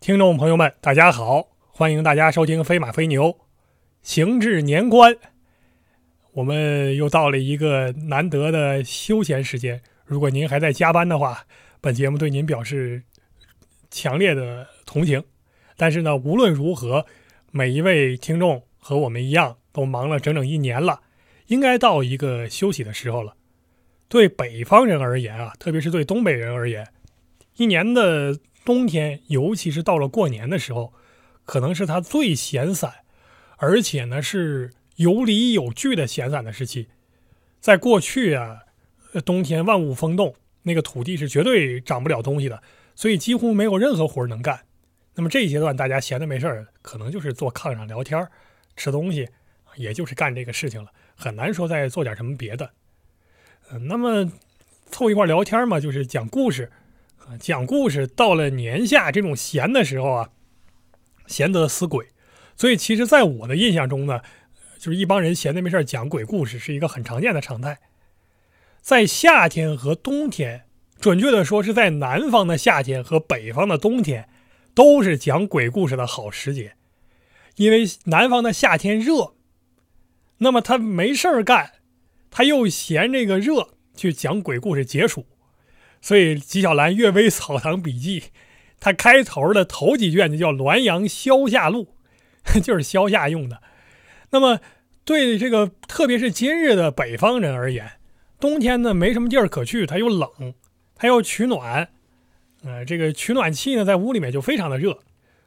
[0.00, 3.24] 听众朋友们，大家好，欢迎大家收听《飞马飞牛》，
[4.00, 5.14] 行至年关，
[6.32, 9.82] 我们又到了一个难得的休闲时间。
[10.06, 11.44] 如果您还在加班的话，
[11.82, 13.02] 本节目对您表示
[13.90, 15.22] 强烈的同情。
[15.76, 17.04] 但是呢，无论如何，
[17.50, 21.02] 每一位听众和我们一样，都忙了整整一年了，
[21.48, 23.34] 应该到一个休息的时候了。
[24.08, 26.88] 对北方人而言啊，特别是对东北人而言，
[27.56, 28.38] 一年的
[28.70, 30.92] 冬天，尤其是到了过年的时候，
[31.44, 32.98] 可能是他最闲散，
[33.56, 36.86] 而且呢是有理有据的闲散的时期。
[37.58, 38.60] 在过去啊，
[39.24, 42.62] 冬天万物封冻，那个土地是绝对长不了东西的，
[42.94, 44.60] 所以几乎没有任何活能干。
[45.16, 48.24] 那么这一阶段，大家闲的没事儿，可能就是坐炕上聊天、
[48.76, 49.28] 吃东西，
[49.74, 52.70] 也就是干这个事情了，很难说再做点什么别的。
[53.72, 54.30] 嗯，那么
[54.92, 56.70] 凑一块聊天嘛，就是讲故事。
[57.26, 60.30] 啊，讲故事到了年下这种闲的时候啊，
[61.26, 62.08] 闲得死鬼。
[62.56, 64.20] 所以其实，在我的印象中呢，
[64.78, 67.78] 就是一帮人闲的没事讲鬼故事是一个很常见的常态。
[68.80, 70.64] 在夏天和冬天，
[71.00, 74.28] 准确的说是在南方的夏天和北方的冬天。
[74.72, 76.74] 都是讲鬼故事的好时节，
[77.56, 79.34] 因为南方的夏天热，
[80.38, 81.72] 那么他没事儿干，
[82.30, 85.26] 他又嫌这个热，去讲鬼故事解暑。
[86.00, 88.20] 所以纪晓岚《阅微草堂笔记》，
[88.78, 91.94] 他开头的头几卷就叫《滦阳消夏录》，
[92.62, 93.62] 就是消夏用的。
[94.30, 94.60] 那么
[95.04, 97.92] 对这个特别是今日的北方人而言，
[98.38, 100.54] 冬天呢没什么地儿可去，他又冷，
[100.94, 101.88] 他要取暖。
[102.62, 104.98] 呃，这个取暖器呢，在屋里面就非常的热，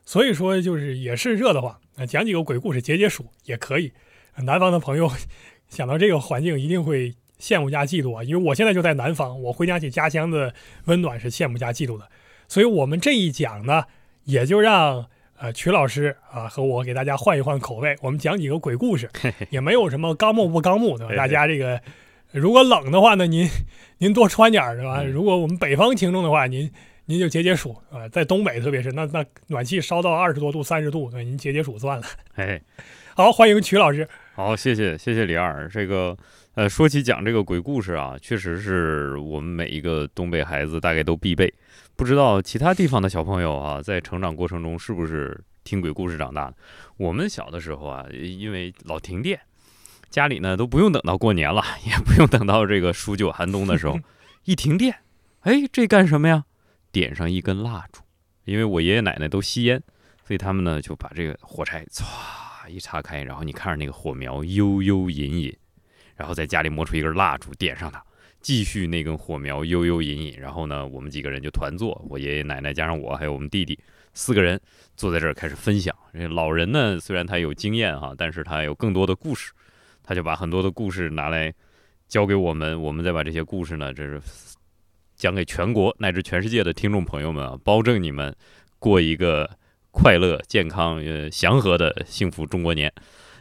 [0.06, 1.80] 所以说就是也是热的话。
[1.96, 3.92] 啊，讲几个鬼故事解解暑也可以。
[4.38, 5.12] 南方的朋友
[5.70, 7.14] 想到这个环境，一定会
[7.44, 10.54] 羡慕加嫉妒啊，因为我现在就在南方，我回想起家乡的
[10.86, 12.08] 温暖是羡慕加嫉妒的。
[12.48, 13.84] 所以我们这一讲呢，
[14.24, 15.06] 也就让
[15.38, 19.10] 呃曲老师啊和我给大家换一换口味，我们讲几个鬼故事，
[19.50, 21.16] 也没有什么纲目不纲目，对吧？
[21.18, 21.82] 大家这个
[22.32, 23.50] 如果冷的话呢，您
[23.98, 25.04] 您多穿点儿，是吧？
[25.04, 26.72] 如果我们北方听众的话，您。
[27.06, 32.06] 您就解解暑啊，在东北特别是那那暖气烧到二十多度、三十度，对，您解解暑算了。
[32.36, 32.62] 哎，
[33.14, 34.08] 好，欢迎曲老师。
[34.36, 35.68] 好，谢谢谢谢李二。
[35.68, 36.18] 这个
[36.56, 41.52] 呃，说起讲这个鬼故事啊，确实是我们每一个东北孩子大概都必备。
[41.96, 46.56] 不知道其他地方的小朋友啊，在成长过程中是不是听鬼故事长大的？
[46.98, 49.40] 我们小的时候啊，因为老停电，
[50.12, 54.00] 家里呢都不用等到过年了， 也不用等到这个数九寒冬的时候，
[54.46, 54.96] 一停电，
[55.40, 56.46] 哎，这干什么呀？
[56.92, 58.04] 点上一根蜡烛，
[58.46, 59.82] 因为我爷爷奶奶都吸烟，
[60.28, 65.58] 所以他们呢就把这个火柴唰一擦开，然后你看着那个火苗悠悠隐隐，
[66.16, 68.04] 然后在家里摸出一根蜡烛点上它，
[68.42, 73.78] 继续那根火苗悠悠隐隐，然后呢我们几个人就团坐，我爷爷奶奶加上我还有我们弟弟
[74.14, 74.60] 四个人
[74.96, 75.96] 坐在这儿开始分享。
[76.14, 79.52] 这老人呢虽然他有经验哈，但是他有更多的故事，
[80.04, 81.54] 他就把很多的故事拿来
[82.08, 84.22] 教给我们，我们再把这些故事呢这是。
[85.16, 88.36] 讲给全国乃至全世界的听众朋友们啊，保证你们
[88.78, 89.50] 过一个
[89.92, 92.92] 快乐、健康、呃祥和的幸福中国年。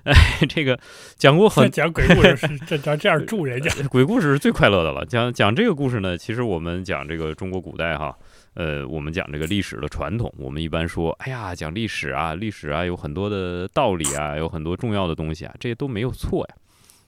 [0.05, 0.15] 哎，
[0.49, 0.79] 这个
[1.17, 5.05] 讲过很讲鬼故事是这这这样助人家， 鬼故事是最快乐的了。
[5.07, 8.17] 讲讲这个故事呢，其实我们讲这个中国古代哈，
[8.55, 16.55] 呃，我们讲这个历史的传统，我们一般说，哎呀，讲历史啊，历史啊，有很多的道理啊，有很多重要的东西啊，这些都没有错呀。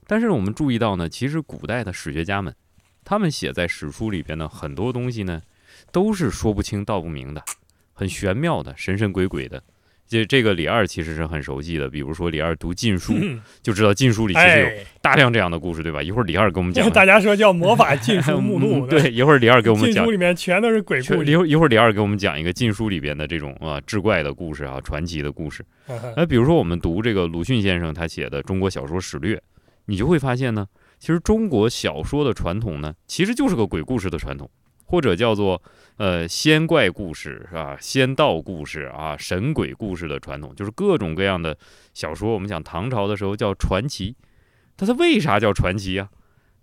[0.07, 2.55] 但是我们注意到呢，其实古代的史学家们。
[3.07, 5.43] 他们写在史书里边呢很多东西呢，
[5.93, 7.43] 都是说不清道不明的，
[7.93, 9.63] 很玄妙的，神神鬼鬼的。
[10.07, 13.15] 这这个李二其实是很熟悉的，比如说李二读《禁书》，
[13.63, 16.03] 就知道《禁书》里其实有大量这样的故事，对吧？
[16.03, 16.89] 一会儿李二给我们讲。
[16.93, 18.87] 大家说叫魔法 《禁书》目录。
[18.87, 19.95] 对，一会儿李二给我们讲。
[19.95, 21.25] 禁书里面全都是鬼故事。
[21.25, 25.65] 一会儿一会儿李二给我们讲一个《禁书》里边的这种啊志怪的故事啊，传奇的故事。
[26.17, 29.37] 那比如说我们读这个鲁迅先生他写的《中国小说史略》，
[29.87, 30.67] 你就会发现呢。
[31.01, 34.49] 其实中国小说的传统呢，其实就是个鬼故事的传统，
[34.87, 35.61] 或者叫做
[35.97, 37.77] 呃仙怪故事是吧？
[37.81, 41.57] 仙道故事啊，神鬼故事的传统，就是各种各样的
[41.93, 42.33] 小说。
[42.33, 44.17] 我们讲唐朝的时候叫传奇，
[44.77, 46.11] 它它为啥叫传奇啊？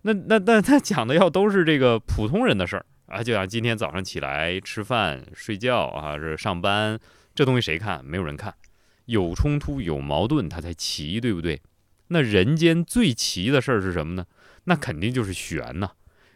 [0.02, 7.00] 那那那它讲的要都是这个普通人的事儿啊，就像今天早上起来吃饭、睡觉啊，这上班，
[7.34, 8.04] 这东西谁看？
[8.04, 8.54] 没有人看，
[9.06, 11.62] 有冲突有矛盾，它才奇，对不对？
[12.08, 14.26] 那人间最奇的事儿是什么呢？
[14.66, 15.92] 那肯定就是玄呐，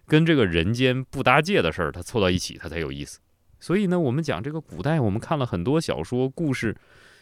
[0.07, 3.19] 跟这个人间不搭界的事儿，它凑到一起，它才有意思。
[3.60, 6.75] 所以呢，我们讲这个古代，我们看了很多小说、故事，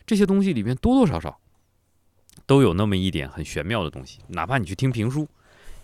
[0.06, 1.40] 这些东西里面多多少少
[2.46, 4.20] 都有那么一点很玄妙的东西。
[4.28, 5.28] 哪怕你去听评书，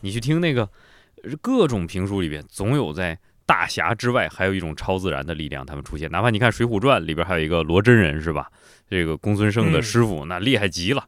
[0.01, 0.69] 你去听那个
[1.41, 6.09] 各种评书里边，总有在大侠之外，还有一种超自然的力量，他们出现。
[6.11, 8.51] 哪怕你看《水浒传》里边还有一个罗真人，是吧？
[8.89, 11.07] 这个公孙胜的师傅，那厉害极了。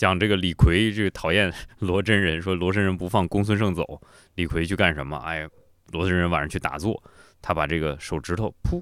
[0.00, 4.00] 讲这个李逵，这个讨厌 罗真人，说罗真人不放公孙胜走，
[4.34, 5.14] 李逵去干什么？
[5.18, 5.46] 哎，
[5.92, 7.02] 罗真人晚上去打坐，
[7.42, 8.80] 他把这个手指头噗。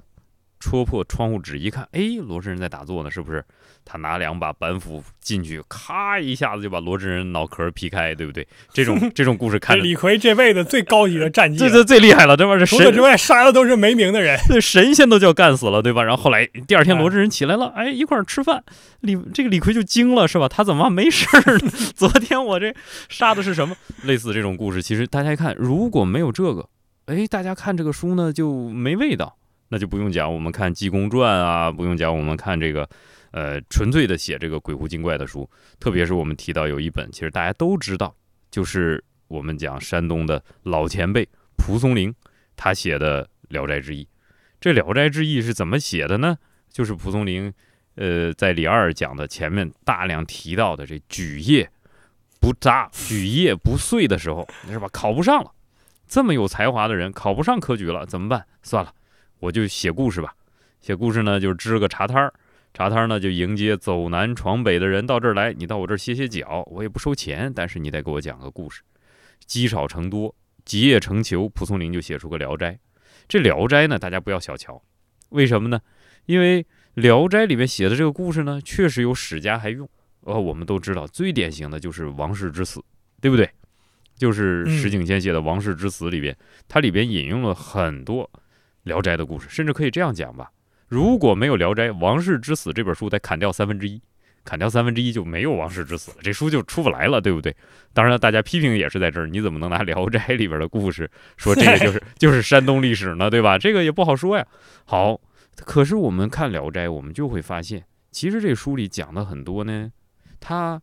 [0.59, 3.43] 戳破窗户纸一看，哎，罗真人在打坐呢，是不是？
[3.85, 8.45] 他拿两把板斧进去，咔一下子就把罗真人脑壳劈开，对不对？
[8.71, 12.57] 这种这种故事看，李逵这辈子最高级的战 绩，这这最厉害了，对吧？
[12.57, 16.03] 这除此之外杀的都是没名的人，这 神仙都叫干死了，对吧？
[16.03, 18.63] 然后后来第二天罗真人起来了，哎，一块儿吃饭，
[18.99, 20.47] 李这个李逵就惊了，是吧？
[20.47, 21.71] 他怎么没事儿呢？
[21.95, 22.75] 昨天我这
[23.07, 23.75] 杀的是什么？
[24.03, 26.67] 类似这种故事，其实大家一看，如果没有这个，
[27.05, 29.37] 哎，大家看这个书呢就没味道。
[29.69, 32.89] 那就不用讲，我们看《济公传》啊，不用讲，我们看这个，
[33.31, 35.49] 呃，纯粹的写这个鬼狐精怪的书。
[35.79, 38.13] 特别是我们提到有一本，其实大家都知道，
[38.49, 42.13] 就是我们讲山东的老前辈蒲松龄
[42.55, 44.03] 他写的《聊斋志异》。
[44.59, 46.37] 这《聊斋志异》是怎么写的呢？
[46.71, 47.53] 就是蒲松龄，
[47.95, 51.69] 呃，在李二讲的前面大量提到的这举业
[52.39, 54.89] 不扎、举业不遂的时候，是吧？
[54.91, 55.51] 考不上了，
[56.07, 58.45] 这么有才华的人考不上科举了，怎么办？
[58.63, 58.93] 算了。
[59.39, 60.33] 我就写故事吧，
[60.81, 62.33] 写故事呢，就支个茶摊儿，
[62.73, 68.81] 茶摊儿呢就迎接走南闯北的人到这儿来，你到我这儿歇歇脚，我也不收钱，但是你得给我讲个故事。
[69.45, 72.73] 积少成多，集腋成裘，蒲松龄就写出个《聊斋》。
[73.27, 74.81] 这《聊斋》呢，大家不要小瞧，
[75.29, 75.79] 为什么呢？
[76.25, 76.63] 因为
[76.93, 79.89] 《聊斋》里面写的这个故事呢，确实有史家还用。
[80.21, 82.83] 哦，我们都知道，最典型的就是王氏之死，
[83.21, 83.49] 对不对？
[84.15, 86.35] 就是石景谦写的《王氏之死》里边，
[86.67, 88.29] 它里边引用了很多。
[88.89, 90.51] 《聊斋》的故事，甚至可以这样讲吧：
[90.89, 94.01] 如果没有《聊斋》，《王氏之死》这本书得砍掉三分之一，
[94.43, 97.55] 砍掉三分之一就没有《王氏之死》了，这书就出不来了，对不对？
[97.93, 103.29] 当然，大家批评也是在这儿，你怎么能拿《聊斋》里边的故事说这个就是 就是山东历史呢？
[103.29, 103.57] 对吧？
[103.57, 104.45] 这个也不好说呀。
[104.85, 105.21] 好，
[105.57, 109.91] 可是我们看《聊斋》，我们就会发现，其实这书里讲的很多呢，
[110.39, 110.81] 它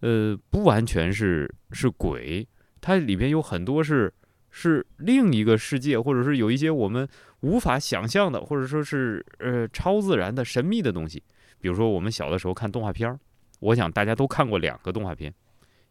[0.00, 2.46] 呃不完全是是鬼，
[2.80, 4.12] 它里边有很多是
[4.50, 7.08] 是另一个世界，或者是有一些我们。
[7.42, 11.22] 无法想象的，或者说是呃超自然的神秘的东西，
[11.60, 13.18] 比如说我们小的时候看动画片儿，
[13.60, 15.34] 我想大家都看过两个动画片，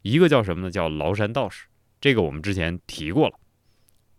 [0.01, 0.71] 一个叫什么呢？
[0.71, 1.65] 叫《崂山道士》，
[1.99, 3.35] 这个我们之前提过了。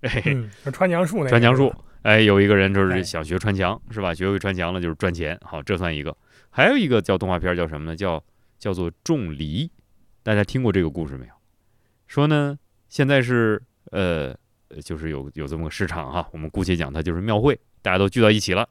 [0.26, 4.12] 嗯，穿墙术那穿墙术，哎，有一个人就是想学穿墙，是吧？
[4.12, 6.16] 学会穿墙了就是赚钱，好，这算一个。
[6.50, 7.96] 还有一个叫动画片叫什么呢？
[7.96, 8.22] 叫
[8.58, 9.70] 叫做种梨，
[10.22, 11.32] 大家听过这个故事没有？
[12.06, 12.58] 说呢，
[12.90, 14.36] 现在是呃。
[14.80, 18.68] 就是有有这么个市场哈，我们姑且讲它就是庙会，大家都聚到一起了。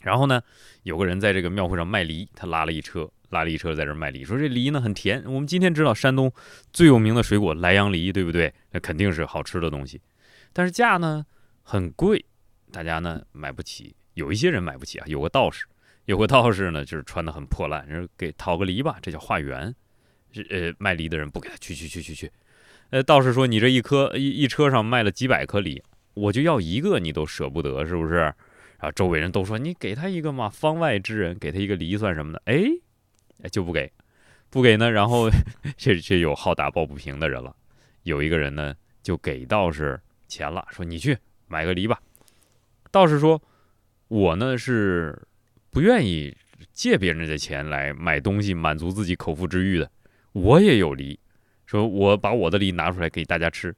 [0.00, 0.40] 然后呢，
[0.82, 5.22] 有个人在这个庙会上卖梨，他拉了一车，拉了一车在这卖梨，说这梨呢很甜。
[5.26, 6.32] 我们今天知道山东
[6.72, 8.52] 最有名的水果莱阳梨，对不对？
[8.70, 10.00] 那肯定是好吃的东西，
[10.52, 11.26] 但是价呢
[11.62, 12.24] 很贵，
[12.70, 13.96] 大家呢买不起。
[14.14, 15.64] 有一些人买不起啊，有个道士，
[16.04, 19.74] 有个道士呢就是穿的很破烂，人给讨个梨吧，这叫化缘。
[20.50, 22.30] 呃，卖梨的人不给他去去去去去。
[22.90, 25.82] 呃，道士说：“你这一颗一一车上卖了几百颗梨，
[26.14, 28.32] 我就要一个，你都舍不得，是不是？”
[28.78, 32.62] 啊，周围人都说：“你给他一个嘛，方外之人给他一个梨算什么的？”哎，
[33.50, 33.92] 就不给，
[34.48, 34.90] 不给呢。
[34.90, 35.28] 然后
[35.76, 37.54] 这这有好打抱不平的人了。
[38.04, 42.00] 有一个人呢，就给道士钱了，说：“你去买个梨吧。”
[42.90, 43.42] 道士说
[44.08, 45.26] ：“我呢是
[45.70, 46.34] 不愿意
[46.72, 49.90] 借别人的钱来买东西，满足自己口腹之欲的。
[50.32, 51.18] 我也有梨。”
[51.68, 53.76] 说我把我的梨拿出来给大家吃，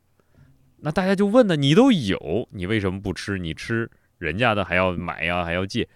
[0.76, 3.36] 那大家就问呢，你都有，你为什么不吃？
[3.36, 5.88] 你吃人家的还要买呀，还要借？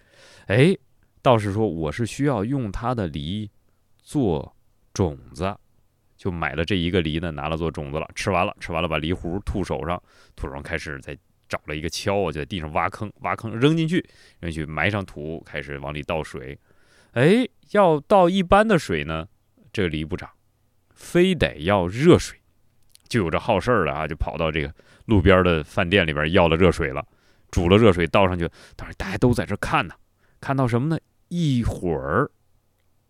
[0.47, 0.75] 哎，
[1.21, 3.49] 道士说我是需要用他的梨
[4.03, 4.53] 做
[4.93, 5.55] 种子，
[6.17, 8.05] 就买了这一个梨呢，拿了做种子了。
[8.13, 9.97] 吃完了，吃完了，把梨核吐手上，
[10.35, 14.05] 吐手上开始再找了一个锹，就在地上挖坑，挖坑扔进去，
[14.41, 16.59] 扔进去埋上土，开始往里倒水。
[17.13, 19.25] 哎，要倒一般的水呢，
[19.71, 20.29] 这个梨不长。
[20.95, 22.39] 非得要热水，
[23.07, 24.73] 就有这好事儿的啊，就跑到这个
[25.05, 27.05] 路边的饭店里边要了热水了，
[27.51, 29.93] 煮了热水倒上去，当时大家都在这看呢，
[30.41, 30.97] 看到什么呢？
[31.27, 32.31] 一会儿，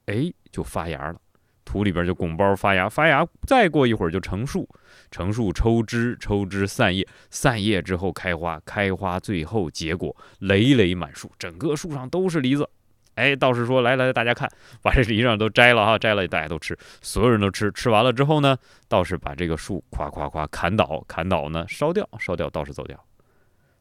[0.08, 1.20] 哎，就发芽了，
[1.63, 4.68] 土里边就拱包发芽，发芽，再过一会儿就成树，
[5.12, 12.68] 成树抽枝，抽枝散叶，散叶之后开花，开花最后结果，累累满树，整个树上都是梨子。
[13.16, 14.50] 哎，道士说：“来来，大家看，
[14.82, 17.72] 把这梨上都摘了哈，摘了大家都吃，所有人都吃。
[17.72, 18.58] 吃完了之后呢，
[18.88, 23.04] 道士把这个树夸夸夸砍倒，砍倒呢烧掉，烧掉，道士走掉。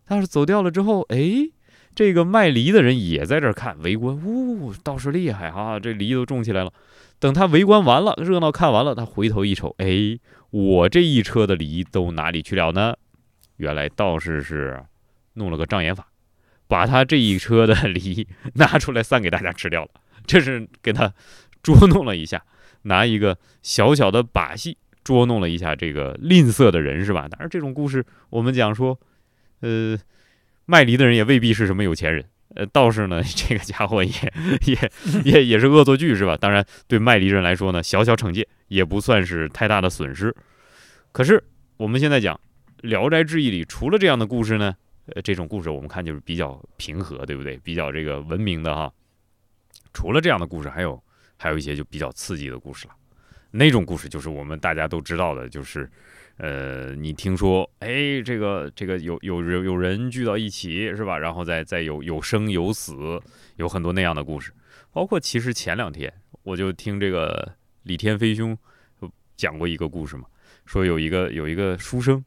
[0.06, 1.50] 道士走掉了之后，哎，
[1.94, 4.16] 这个卖梨的人也在这看围观。
[4.24, 6.72] 呜，道士厉害哈，这梨都种起来了。
[7.18, 10.18] 等他围观完了，热闹看完了，他回头一瞅，哎，
[10.50, 12.94] 我这一车的梨都哪里去了呢？
[13.56, 14.84] 原来道士是
[15.34, 16.06] 弄了个障眼法，
[16.66, 19.90] 把他这一车的梨 拿出来散给大家吃掉了。
[20.26, 21.12] 这是给他
[21.62, 22.42] 捉弄了一下，
[22.82, 27.28] 拿一个小小的把戏捉弄了一下这个吝啬的人，是吧？
[27.28, 28.98] 当然，这种故事我们讲说，
[29.60, 29.98] 呃，
[30.64, 32.24] 卖梨的人也未必是什么有钱人。
[32.54, 34.12] 呃，倒是呢， 这个家伙也
[34.64, 34.90] 也
[35.24, 36.36] 也也是恶作剧，是吧？
[36.36, 40.34] 当然，对卖梨人来说呢，小小惩戒也不算是太大的损失。
[41.12, 41.42] 可是
[41.76, 42.34] 我们现在讲
[42.80, 44.74] 《聊斋志异》里，除了这样的故事呢，
[45.06, 47.56] 呃，这种故事我们看就是比较平和，对不对？
[47.58, 48.92] 比较这个文明的哈。
[49.92, 51.02] 除了这样的故事，还有
[51.36, 52.94] 还有一些就比较刺激的故事了。
[53.50, 55.90] 那种故事就是我们大家都知道的，就是。
[56.36, 61.16] 呃，你听说，哎，这个这个有有有有人聚到一起是吧？
[61.16, 63.22] 然后再再有有生有死，
[63.54, 64.52] 有很多那样的故事。
[64.90, 68.58] 包括其实前两天我就听这个李天飞兄
[69.36, 70.24] 讲过一个故事嘛，
[70.66, 72.24] 说有一个有一个书生，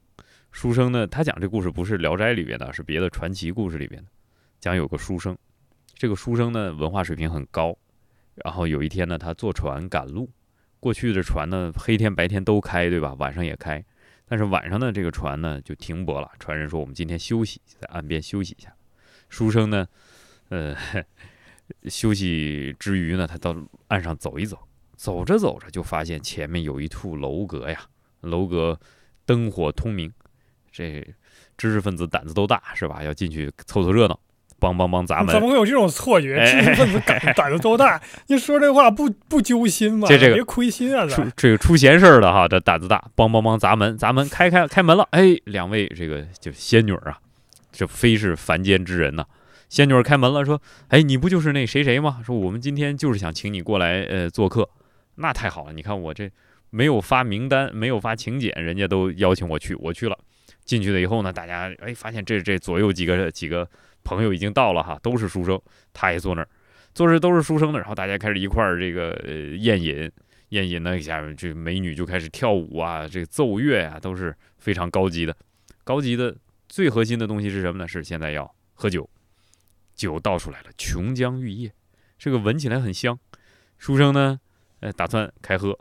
[0.52, 4.10] 书生呢，他讲这故事不是《聊斋》里边的，是别的传奇故事里边的。
[4.60, 5.38] 讲有个书生，
[5.94, 7.78] 这个书生呢文化水平很高，
[8.36, 10.30] 然后有一天呢，他坐船赶路，
[10.80, 13.14] 过去的船呢黑天白天都开，对吧？
[13.20, 13.84] 晚上也开。
[14.26, 16.30] 但是晚上呢，这个船呢就停泊了。
[16.40, 18.74] 船人说：“我们今天休息，在岸边休息一下。”
[19.30, 19.88] 书生呢，
[20.50, 20.76] 呃，
[21.86, 23.56] 休息之余呢，他到
[23.88, 24.60] 岸上走一走。
[24.96, 27.86] 走着走着，就发现前面有一处楼阁呀，
[28.22, 28.80] 楼阁
[29.26, 30.12] 灯火通明。
[30.78, 31.04] 这
[31.58, 33.02] 知识分子胆子都大，是吧？
[33.02, 34.20] 要进去凑凑热闹。
[34.60, 35.28] 帮帮帮砸门！
[35.28, 36.44] 怎么会有这种错觉？
[36.44, 38.02] 知识分子胆胆子都大？
[38.26, 40.08] 你说这话不不揪心吗？
[40.08, 41.06] 这这个别亏心啊！
[41.06, 43.04] 出这个出闲事儿的哈，这胆子大！
[43.14, 45.08] 帮帮帮砸门，砸门开开开门了！
[45.12, 47.20] 哎，两位这个就仙女啊，
[47.72, 49.26] 这非是凡间之人呐！
[49.70, 52.20] 仙女开门了，说：“哎，你不就是那谁谁吗？
[52.26, 54.68] 说我们今天就是想请你过来呃做客。
[55.18, 56.32] 那太好了，你看我这
[56.72, 60.18] 没有发名单，没有发请柬，人家都邀请我去，我去了。
[60.68, 63.68] 进去了以后呢，大家哎发现这这左右几个几个。”
[64.04, 66.48] 朋友已经到了哈，都是书生，他也坐那儿，
[66.94, 70.10] 坐着都是书生的，然后大家开始一块儿这个呃宴饮，
[70.50, 75.36] 宴饮呢一下这美女就开始跳舞啊，这奏乐啊都是非常高级的，
[75.84, 76.34] 高级的
[76.70, 77.86] 最核心的东西是什么呢？
[77.86, 79.10] 是现在要喝酒，
[79.94, 81.74] 酒倒出来了，琼浆玉液，
[82.18, 83.20] 这个闻起来很香，
[83.78, 84.40] 书生呢，
[84.80, 85.78] 呃打算开喝，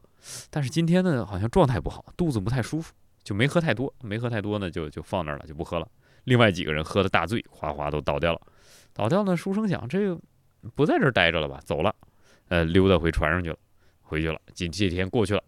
[0.50, 2.92] 但是今天呢好像状态不好，肚子不太舒服，
[3.26, 5.88] 就没喝太多，没喝太多呢就就放那儿了，就不喝了。
[6.22, 8.40] 另外几个人喝的大醉，哗哗都倒掉了。
[8.92, 10.20] 倒掉呢，书生想这个
[10.76, 11.60] 不在这儿待着了吧？
[11.64, 11.92] 走了，
[12.46, 13.56] 呃，溜达回船上去了，
[14.00, 14.40] 回去了。
[14.54, 15.42] 这这天过去了，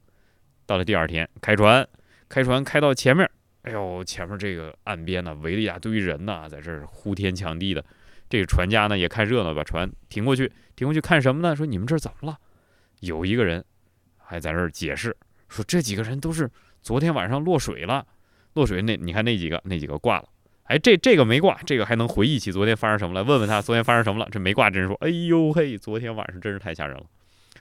[0.67, 1.89] 到了第二天，开船，
[2.29, 3.31] 开船开到前面，
[3.63, 7.85] 哎呦，前面这个岸边呢，围了一大堆人呐，在这儿呼天抢地的。
[8.29, 11.55] 这个船家呢也看热闹，把船停过去，停过去看什么呢？
[11.55, 12.37] 说你们这儿怎么了？
[13.03, 13.65] 有一个人
[14.17, 15.17] 还在这儿解释
[15.49, 16.51] 说，这几个人都是
[16.83, 18.07] 昨天晚上落水了，
[18.55, 20.29] 落水那你看那几个，那几个挂了。
[20.65, 23.25] 哎，这这个没挂，这个还能回忆起昨天发生什么了？
[23.25, 24.29] 问问他昨天发生什么了？
[24.31, 27.05] 这没挂，真是说，哎呦嘿，昨天晚上真是太吓人了。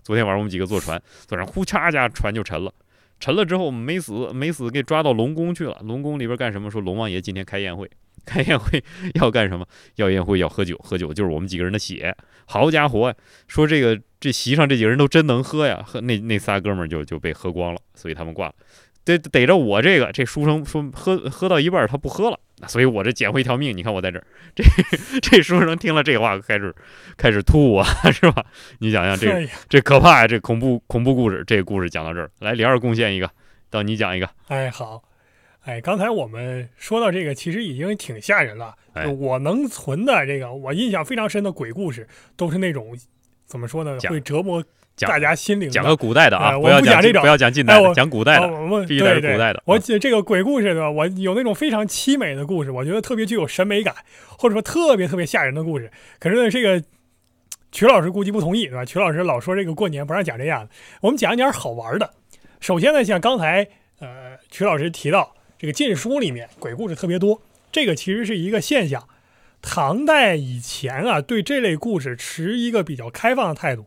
[0.04, 2.74] 昨天晚上我们几个坐船，坐上呼嚓家船就沉了，
[3.20, 5.80] 沉了之后没死，没死给抓到龙宫去了。
[5.84, 6.70] 龙宫里边干什么？
[6.70, 7.90] 说龙王爷今天开宴会，
[8.26, 8.84] 开宴会
[9.16, 9.66] 要干什么？
[9.96, 12.14] 要宴会要喝酒，喝酒就是我们几个人的血。
[12.46, 13.16] 好家伙，
[13.48, 18.56] 说这个这席上这几个人都真能喝呀，喝那那仨哥们儿就就被喝光了，所以他们挂了。
[19.16, 22.40] 得逮着我这个这书生说喝喝到一半他不喝了。
[22.68, 23.78] 所以，我这捡回一条命。
[23.78, 24.64] 你看我在这儿，这
[25.22, 26.74] 这书生听了这话，开始
[27.16, 28.44] 开始吐啊， 是吧？
[28.80, 30.28] 你想想，这这可怕呀！
[30.28, 33.30] 这恐怖恐怖故事，这个故事讲到这儿，来李二贡献一个，
[33.70, 34.28] 到你讲一个。
[34.48, 35.04] 哎，好，
[35.66, 38.74] 哎，刚才我们说到这个，其实已经挺吓人了。
[38.94, 42.98] 哎我能存的这个，我印象非常深的鬼故事，都是那种
[43.46, 44.00] 怎么说呢？
[44.10, 44.64] 会折磨。
[45.06, 48.48] 大家心灵讲个古代的啊，我不讲这种，不要讲近代的，讲古代的，
[48.88, 49.62] 必须是古代的。
[49.66, 50.89] 我这个鬼故事对吧？
[50.89, 53.94] 我有那种非常凄美的故事，我觉得特别具有审美感，
[54.38, 55.92] 或者说特别特别吓人的故事。
[56.20, 56.82] 可是呢，这个
[57.72, 58.86] 曲老师估计不同意对吧？
[58.86, 60.70] 曲老师老说这个过年不让讲这样的，
[61.01, 62.12] 我们讲一点好玩的。
[62.60, 63.68] 首先呢，像刚才
[64.00, 69.08] 呃曲老师提到这个禁书里面鬼故事特别多，这个其实是一个现象。
[69.62, 73.86] 唐代以前啊，对这类故事持一个比较开放的态度。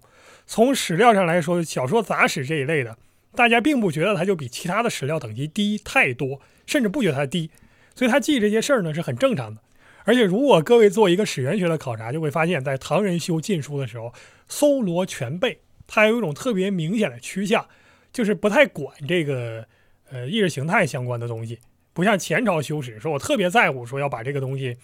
[0.50, 2.98] 从史料上来说，小说杂史这一类的，
[3.36, 7.52] 大家并不觉得它就比其他的史料等级低太多，甚至不觉得它低，
[7.94, 9.60] 所以他记这些事儿呢是很正常的。
[10.02, 14.12] 而且，如果各位做一个史源学的考察，就会发现，在唐人修禁书的时候，
[14.48, 17.64] 搜罗全备，它有一种特别明显的趋向，
[18.12, 19.64] 就是不太管这个
[20.10, 21.60] 呃意识形态相关的东西，
[21.92, 24.78] 不像前朝修史，说我特别在乎说要把这个东西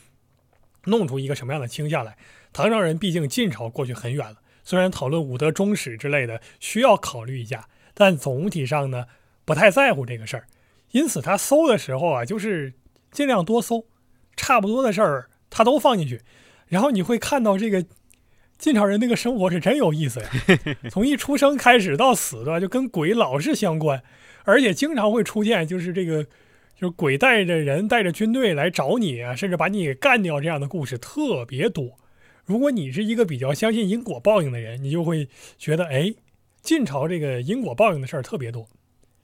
[0.84, 2.16] 弄出一个什么样的倾向来。
[2.52, 4.36] 唐朝人毕竟晋朝过去很远了。
[4.66, 9.06] 虽然讨论武德忠史之类的需要考虑一下，但总体上呢
[9.44, 10.48] 不太在乎这个事儿，
[10.90, 12.74] 因此他搜的时候啊，就是
[13.12, 13.86] 尽量多搜，
[14.36, 16.20] 差不多的事儿他都放进去，
[16.66, 17.86] 然后你会看到这个
[18.58, 20.28] 晋朝人那个生活是真有意思呀，
[20.90, 22.60] 从一出生开始到死，的？
[22.60, 24.02] 就跟鬼老是相关，
[24.42, 26.24] 而且经常会出现就是这个
[26.74, 31.96] 就是鬼带着人带着军队来找你啊，甚至把你给干掉这样的故事特别多。
[32.46, 36.14] 如果你是一个比较相信因果报应的人，你就会觉得，哎，
[36.62, 38.68] 晋朝这个因果报应的事儿特别多。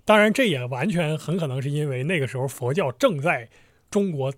[0.04, 3.48] 当然，这也完全很可能是因为那个时候佛教正在
[3.88, 4.34] 中国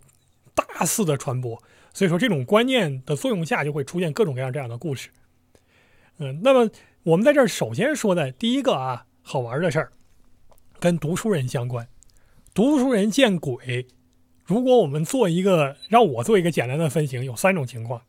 [0.54, 1.60] 大肆的传播，
[1.94, 5.08] 所以说这种观念的作用下，就会出现各种各样这样的故事。
[6.18, 6.70] 嗯，那么
[7.04, 9.92] 我们在这儿首先说的第一个啊，好玩的事儿，
[10.78, 11.88] 跟读书人相关。
[12.52, 13.86] 读书人见鬼，
[14.44, 18.02] 如果我们做一个，让我做一个简单的分型，有三种情况。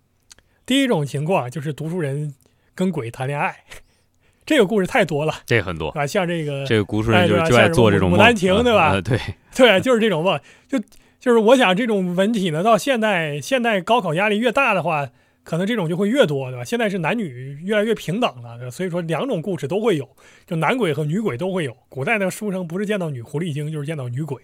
[0.65, 2.33] 第一种情况就是读书人
[2.73, 3.63] 跟鬼谈恋爱，
[4.45, 8.99] 这个故事太多了，这很多啊，像这个这个读书人就就爱做这种牡丹亭，对吧？
[9.01, 9.19] 对
[9.55, 10.79] 对，就是这种梦，就
[11.19, 15.09] 就是我想这种文体呢，到现代现代高考压力越大的话，
[15.43, 16.63] 可能这种就会越多，对吧？
[16.63, 20.09] 现在是男女越来越平等了，所以说两种故事都会有，
[20.47, 21.77] 就男鬼和女鬼都会有。
[21.89, 24.41] 古代的书生不是见到女狐狸精，就是见到女鬼，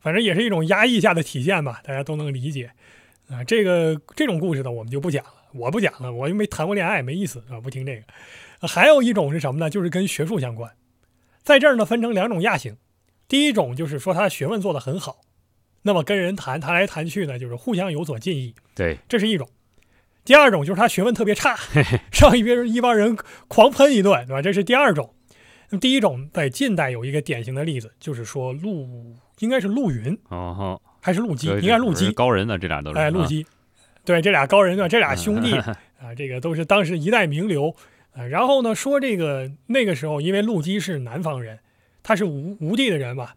[0.00, 2.70] 反正也是一种压抑下的体现吧，大家都能理解
[3.30, 3.42] 啊。
[3.44, 5.30] 这个这种故事呢，我们就不讲了。
[5.54, 8.68] 我不讲了，我又没谈过恋爱，没意思啊，不听这个。
[8.68, 9.70] 还有一种是什么呢？
[9.70, 10.72] 就是跟学术相关，
[11.42, 12.76] 在这儿呢分成两种亚型。
[13.28, 15.20] 第一种就是说他学问做得很好，
[15.82, 18.54] 那么跟人谈谈来谈去呢，就是互相有所敬意。
[18.74, 19.48] 对，这是一种。
[20.24, 21.56] 第二种就是他学问特别差，
[22.12, 24.42] 让一边一帮人狂喷一顿，对吧？
[24.42, 25.14] 这是第二种。
[25.70, 31.48] 那么第一种在近代有一个典型的例子，就是说陆应该是陆云，哦，还是陆机？
[31.48, 32.10] 应该是陆机。
[32.12, 32.98] 高人呢，这俩都是。
[32.98, 33.46] 哎，陆机。
[34.04, 35.56] 对，这俩高人呢，这俩兄弟
[35.98, 37.74] 啊，这个都是当时一代名流
[38.12, 38.26] 啊。
[38.26, 41.60] 然后呢，说这个那个时候，因为陆机是南方人，
[42.02, 43.30] 他是吴吴地的人嘛，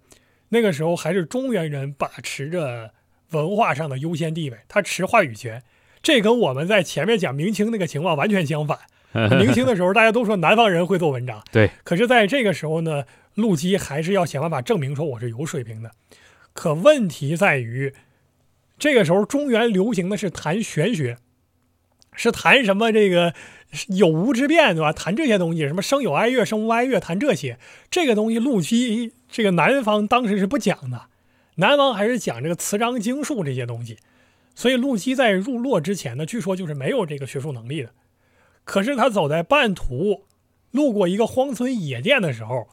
[0.49, 2.91] 那个时候还是中原人把持着
[3.31, 5.63] 文化上的优先地位，他持话语权。
[6.03, 8.77] 这跟我们在前面讲明清那个情况完全相反。
[9.39, 11.71] 明清的时候，大家都说南方人会做文章，对。
[11.85, 15.91] 可是在这个时候呢，陆机还是要想办法证明说我是有水平的。
[16.51, 17.93] 可问题在于。
[18.79, 21.17] 这个时候，中原流行的是谈玄学，
[22.13, 23.33] 是谈什么这个
[23.87, 24.93] 有无之变，对吧？
[24.93, 27.57] 谈这些东西，什么生有哀乐，生无哀乐，谈这些。
[27.89, 31.07] 这个东西，陆机这个南方当时是不讲的，
[31.55, 33.97] 南方还是讲这个词章经术这些东西。
[34.53, 37.89] 所以，陆机在入洛之前呢，据说就是没有这个学术能力的。
[38.63, 40.25] 可是他走在半途，
[40.71, 42.67] 路过一个荒村野店的时候，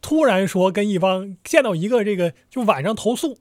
[0.00, 3.38] 突然说跟一帮见到一个这个，就晚上投宿。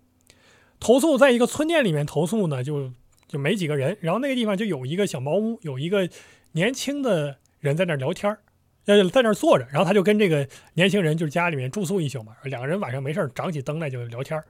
[0.80, 2.92] 投诉在一个村店里面投诉呢，就
[3.28, 3.98] 就没几个人。
[4.00, 6.10] 然后那个地方就有一个小茅屋，有一个
[6.54, 8.40] 年轻的人在那聊天儿，
[8.86, 9.68] 呃，在那坐着。
[9.72, 14.46] 然后他就跟这个年轻人就是家里面住宿一宿嘛，两个人晚上没事儿长起灯来就聊天儿。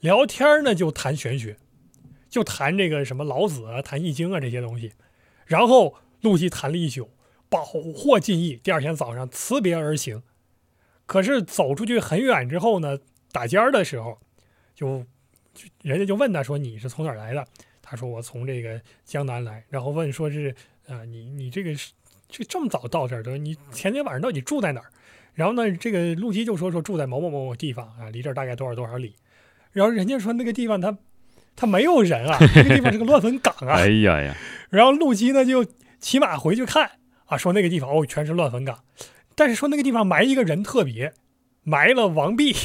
[0.00, 1.56] 聊天呢就谈玄学，
[2.30, 4.92] 就谈这个什么老子啊、谈易经啊这些东西。
[5.44, 7.10] 然后陆续谈了一宿，
[7.50, 8.58] 饱获尽意。
[8.62, 10.22] 第二天早上辞别而行。
[11.04, 12.98] 可是走出去很远之后呢，
[13.30, 14.18] 打尖儿的时候
[14.74, 15.04] 就。
[15.82, 17.46] 人家就问他说：“你是从哪儿来的？”
[17.82, 20.54] 他说：“我从这个江南来。”然后问说是
[20.88, 21.92] ：“啊，你你这个是
[22.28, 23.38] 这这么早到这儿的？
[23.38, 24.90] 你前天晚上到底住在哪儿？”
[25.34, 29.14] 然后呢，这个陆基就说：“说住在某某某某地方啊，离这儿大概多少多少里。”
[29.72, 30.98] 然后人家说：“那个地方他
[31.54, 34.36] 他没有人啊， 那个地方是个乱坟岗啊。”哎呀呀！
[34.70, 35.64] 然后陆基呢就
[36.00, 36.90] 骑马回去看
[37.26, 38.82] 啊，说那个地方哦全是乱坟岗，
[39.34, 41.14] 但是说那个地方埋一个人特别。
[41.68, 42.56] 埋了王弼，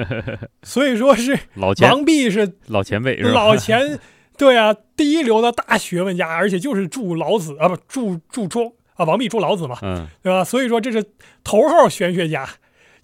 [0.62, 3.98] 所以说是王弼是老前辈，老前
[4.36, 10.44] 对啊，第一流的大学问家，而且就是助老子啊，不助助庄啊，王弼助老子嘛，嗯，对吧？
[10.44, 11.02] 所以说这是
[11.42, 12.46] 头号玄学家，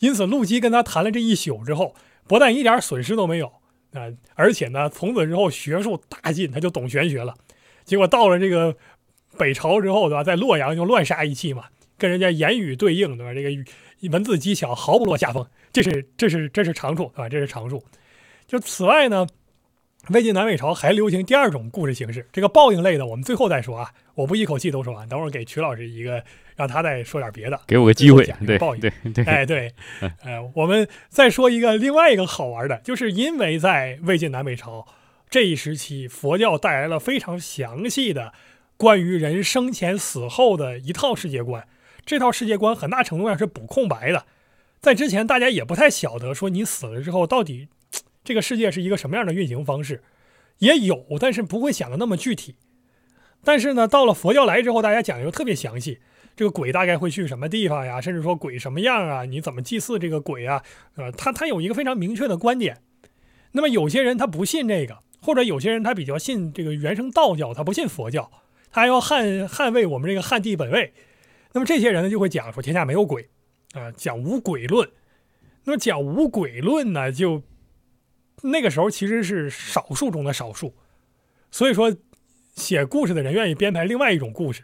[0.01, 1.95] 因此陆基跟他谈了这一宿之后，
[2.27, 3.47] 不但一点损失都没有
[3.95, 7.35] 啊，而且呢，从此之后学术大进，他就懂玄学了。
[7.85, 8.77] 结果到了这个
[9.39, 10.23] 北朝之后，对吧？
[10.23, 11.65] 在洛阳就乱杀一气嘛，
[11.97, 13.33] 跟人家言语对应，对吧？
[13.33, 13.51] 这个。
[14.09, 17.85] 文字技巧毫不落下风，这是这是这是长处啊，这是长处。
[18.47, 19.27] 就此外呢，
[20.09, 26.25] 魏晋南北朝还流行第二种故事形式，这个报应类的，我们最后再说啊，我不一口气都说完，等会儿给曲老师一个，
[26.57, 28.81] 让他再说点别的，给我个机会对报应。
[28.81, 29.73] 对对，哎对，
[30.25, 34.87] 呃，我们再说一个另外一个好玩的，就是因为在魏晋南北朝
[35.29, 38.33] 这一时期，佛教带来了非常详细的
[38.77, 41.65] 关于人生前死后的一套世界观。
[42.11, 44.27] 这套世界观很大程度上是补空白的，
[44.81, 47.69] 在之前大家也不太晓得说你死了之后到底
[48.25, 50.03] 这个世界是一个什么样的运行方式，
[50.59, 52.57] 也有，但是不会想的那么具体。
[53.45, 56.01] 但是呢，到了佛教来之后，大家讲究特别详细，
[56.35, 60.65] 这个鬼大概会去什么地方呀，甚至说鬼什么样啊，你怎么祭祀这个鬼啊？
[60.97, 62.79] 呃，他他有一个非常明确的观点。
[63.53, 68.33] 那么有些人他不信这个，或者有些人他比较信这个原生道教，他不信佛教，
[68.73, 70.93] 他要捍捍卫我们这个汉地本位。
[71.53, 73.29] 那么这些人呢，就会讲说天下没有鬼
[73.73, 74.89] 啊，讲无鬼论。
[75.65, 77.43] 那么讲无鬼论呢，就
[78.43, 80.75] 那个时候其实是少数中的少数。
[81.51, 81.95] 所以说，
[82.55, 84.63] 写故事的人愿意编排另外一种故事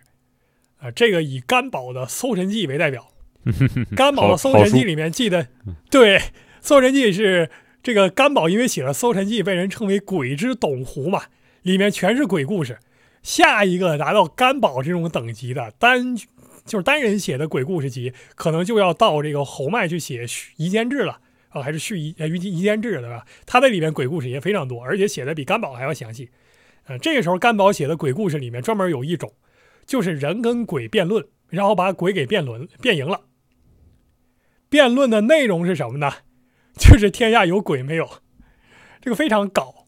[0.79, 0.91] 啊。
[0.91, 3.09] 这个以甘宝的《搜神记》为代表，
[3.97, 5.49] 甘宝的《搜神记》里面记得，
[5.91, 6.19] 对，
[6.61, 7.51] 《搜神记》是
[7.83, 11.25] 这个甘宝因为写了《搜神记》，被人称为“鬼之董狐”嘛，
[11.63, 12.79] 里面全是鬼故事。
[13.23, 16.17] 下一个达到甘宝这种等级的单
[16.67, 20.27] 就是单人写的鬼故事集，可能就要到这个侯麦去写
[20.57, 23.25] 《夷坚志》了啊，还是《续夷呃夷夷坚志》对吧？
[23.47, 26.31] 他在里面鬼故事也非常多，而且写的比甘宝还要详细。
[26.87, 29.33] 呃，这个时候甘宝写的鬼故事里面专门有一种，
[29.87, 33.23] 就是人跟鬼辩论，然后把鬼给辩论辩赢了。
[34.69, 36.13] 辩论的内容是什么呢？
[36.79, 38.09] 就是天下有鬼没有，
[39.01, 39.87] 这个非常搞。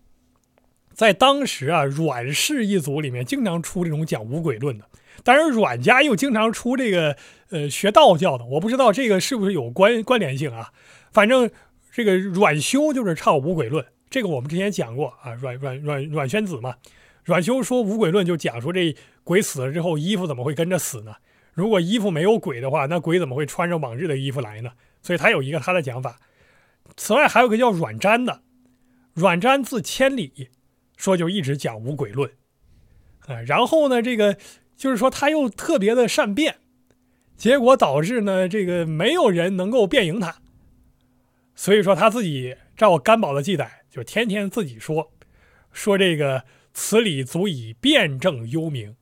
[0.95, 4.88] 在当时啊，阮氏一族里面经常出这种讲无鬼论的，
[5.25, 7.17] 当然阮家又经常出这个
[7.51, 10.73] 呃学道教的，我不知道这个是不是有关关联性啊？
[11.13, 11.51] 反正
[11.93, 13.85] 这个阮修就是唱无鬼论。
[14.11, 16.77] 这个我们之前讲过啊，阮阮阮阮宣子嘛，
[17.25, 21.15] 阮修说无鬼论就讲说这鬼死了之后衣服怎么会跟着死呢？
[21.53, 24.71] 如果衣服没有鬼的话，那鬼怎么会穿着往日的衣服来呢？
[25.03, 26.19] 所以他有一个他的讲法。
[26.97, 28.41] 此外还有个叫阮瞻的，
[29.13, 30.49] 阮瞻字千里，
[30.97, 32.31] 说就一直讲无鬼论，
[33.27, 34.39] 啊，然后呢这个
[34.79, 36.57] 就是说他又特别的善变，
[37.37, 40.37] 结果导致呢这个没有人能够辩赢他，
[41.55, 43.83] 所以说他自己照甘宝的记载。
[43.91, 45.11] 就天天自己说，
[45.73, 48.95] 说这个此理足以辩证幽冥，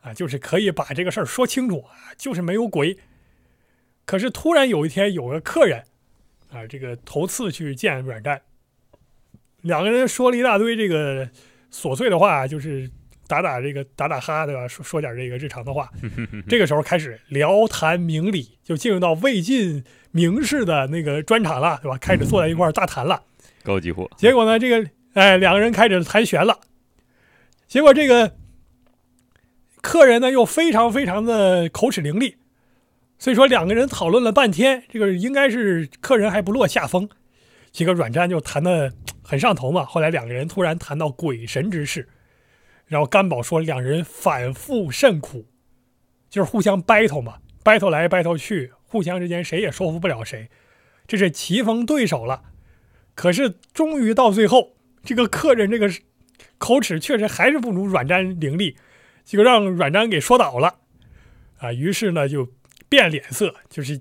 [0.00, 2.96] 啊，就是可以把这个事儿说清楚啊，就是没有鬼。
[4.06, 5.82] 可是突然有一天有个客人，
[6.50, 8.40] 啊，这个头次去见阮瞻，
[9.60, 11.28] 两个人说了一大堆这个
[11.70, 12.90] 琐碎的话，就是
[13.26, 14.66] 打打这个打打哈，对吧？
[14.68, 15.88] 说说点这个日常的话。
[16.48, 21.96] 这个时候开始聊谈明理，就进入到魏晋名士的那个专场了，对吧？
[21.98, 23.22] 开始坐在一块大谈了。
[23.62, 24.58] 高级货，结果呢？
[24.58, 26.58] 这个哎，两个人开始谈玄了。
[27.66, 28.36] 结果这个
[29.80, 32.34] 客人呢又非常非常的口齿伶俐，
[33.18, 37.08] 所以说两个人讨论了半天，这个应该是客人还不落下风。
[37.72, 39.84] 这个阮瞻就谈的很上头嘛。
[39.84, 42.08] 后来两个人突然谈到鬼神之事，
[42.86, 45.46] 然后甘宝说两人反复甚苦，
[46.28, 50.48] 就是互相 battle 嘛，battle 来 battle 去，互相之间谁也说服不了谁，
[51.06, 52.42] 这是棋逢对手了。
[53.14, 55.90] 可是，终于到最后，这个客人这个
[56.58, 58.74] 口齿确实还是不如阮瞻伶俐，
[59.24, 60.80] 就让阮瞻给说倒了，
[61.58, 62.52] 啊，于是呢就
[62.88, 64.00] 变脸色，就是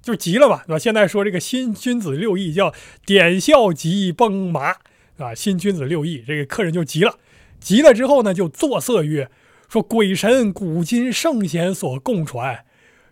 [0.00, 0.78] 就急了吧，对吧？
[0.78, 2.72] 现在说这个新君子六艺叫
[3.04, 4.76] 点笑即崩麻，
[5.18, 7.18] 啊，新君子六艺，这个客人就急了，
[7.60, 9.30] 急了之后呢，就作色曰
[9.68, 12.64] ：“说鬼神古今圣贤所共传，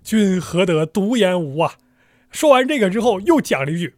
[0.03, 1.75] 君何得独言无啊？”
[2.31, 3.95] 说完这个之后，又讲了一句。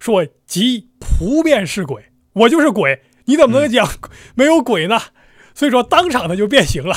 [0.00, 3.88] 说即普遍是鬼，我就是鬼，你怎么能讲
[4.34, 5.00] 没有鬼呢？
[5.54, 6.94] 所以说当场他就变形了。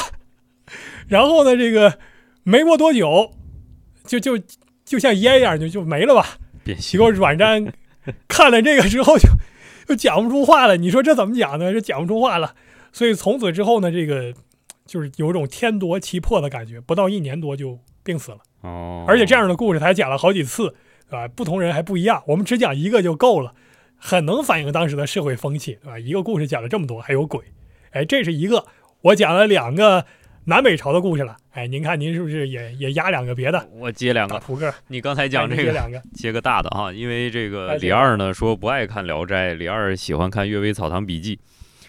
[1.08, 2.00] 然后呢，这个
[2.44, 3.32] 没过多久，
[4.06, 4.38] 就就
[4.84, 6.38] 就像烟一样，就就没了吧。
[6.80, 7.72] 结果阮瞻
[8.28, 9.30] 看了这个之后，就
[9.88, 10.76] 就讲不出话了。
[10.76, 11.72] 你说这怎么讲呢？
[11.72, 12.56] 这讲不出话了。
[12.98, 14.34] 所以从此之后呢，这个
[14.88, 18.40] 就是有一种天夺其魄的感觉，不到一年多就病死了。
[18.62, 19.06] 哦。
[19.08, 20.74] 而且这样的故事他还讲了好几次。
[21.10, 23.54] 啊，不同人还不一样，我们只讲一个就够了，
[23.96, 25.98] 很能反映当时的社会风气，对吧？
[25.98, 27.46] 一个故事讲了这么多，还有鬼，
[27.92, 28.66] 哎，这是一个，
[29.04, 30.06] 我讲了两个
[30.44, 33.70] 南北朝的故事了，哎，您看您是不是也也压两个别的？
[33.72, 34.74] 我接两个，扑克。
[34.90, 41.38] 你刚才讲这个，接两个，接个大的哈，因为这个李二呢说不爱看《聊斋》，李二喜欢看《阅微草堂笔记》，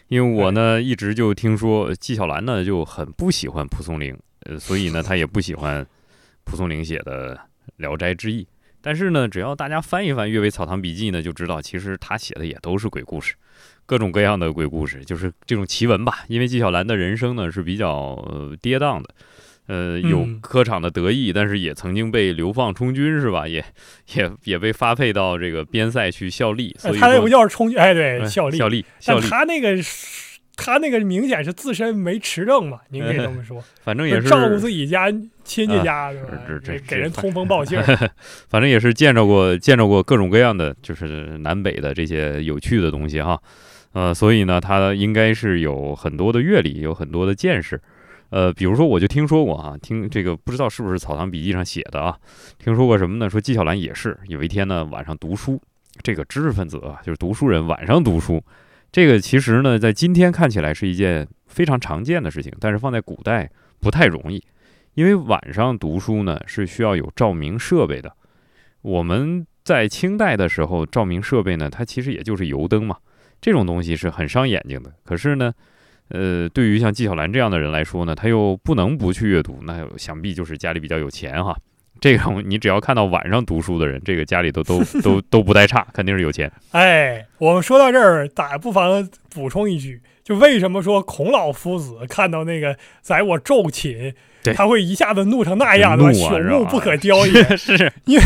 [0.08, 5.86] 因为我呢一直就听说纪晓岚呢就很不喜欢蒲松龄，呃，所以呢他也不喜欢
[6.44, 7.36] 蒲松龄写的
[7.76, 8.44] 《聊斋志异》。
[8.80, 13.34] 但是呢，只要大家翻一翻《阅微草堂笔记》呢，就知道其实他写的也都是鬼故事，
[13.84, 16.24] 各种各样的鬼故事，就是这种奇闻吧。
[16.28, 18.16] 因为纪晓岚的人生呢是比较
[18.62, 19.08] 跌宕的，
[19.68, 23.46] 呃，有科场的得意，但是也曾经被流放充军，是吧？
[23.46, 23.64] 也
[24.14, 26.74] 也也被发配到这个边塞去效力。
[26.78, 29.76] 所以他那不叫充军，哎，对，效力，效力，但他那个。
[30.60, 33.62] 他那个明显是自身没持证嘛，您可以这么说。
[33.80, 35.08] 反正也是照顾自己家
[35.44, 36.32] 亲戚家，是吧？
[36.84, 37.80] 给人通风报信。
[38.50, 43.40] 反正也是见着过见着过各种各样的，就是南北的这些有趣的东西哈。
[43.92, 47.80] 呃，所以呢，他应该是有很多的阅历，有很多的见识。
[48.30, 52.18] 呃，比如说，我就听说过啊，听这个不知道是不是《草堂笔记》上写的啊？
[52.58, 53.30] 听说过什么呢？
[53.30, 55.60] 说纪晓岚也是有一天呢，晚上读书，
[56.02, 58.42] 这个知识分子啊，就是读书人，晚上读书。
[58.92, 64.42] 这个其实呢，在今天看起来是一件非常常见的事情，但是放在古代不太容易，
[64.94, 68.12] 因为晚上读书呢是需要有照明设备的。
[68.82, 72.96] 我们在清代的时候，照明设备呢，它其实也就是油灯嘛，
[73.40, 74.92] 这种东西是很伤眼睛的。
[75.04, 75.52] 可是呢，
[76.10, 81.56] 呃，对于像纪晓岚这样的人来说呢，他又不能不去阅读，那想必就是家里比较有钱哈。
[82.00, 86.50] 这种你只要看到晚上读书的人，这个家里都都 都都不带差，肯定是有钱。
[86.70, 94.14] 哎，我们说到这儿，大不妨补充一句，就为什么说孔老夫子看到那个宰我昼寝，
[94.54, 97.56] 他会一下子怒成那样的朽木不可雕 也？
[97.56, 98.22] 是因为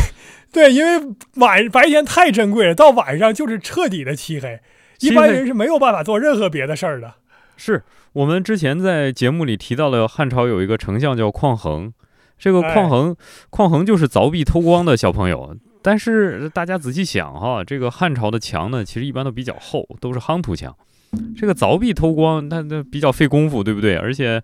[0.53, 4.61] 对，因为晚白天太珍贵了，到晚上就是彻底的漆黑，
[5.01, 7.15] 一般人是没有办法做任何别的事儿的。
[7.57, 11.93] 是我们之前在节目里提到了汉朝有一个丞相叫匡衡。
[12.39, 13.15] 这个匡衡，
[13.51, 15.57] 匡衡就是凿壁偷光的小朋友。
[15.81, 20.77] 但是大家仔细想哈，这个汉朝的墙呢，其实一般都比较厚，都是夯土墙。
[21.37, 23.97] 这个凿壁偷光，那那比较费功夫，对不对？
[23.97, 24.43] 而且，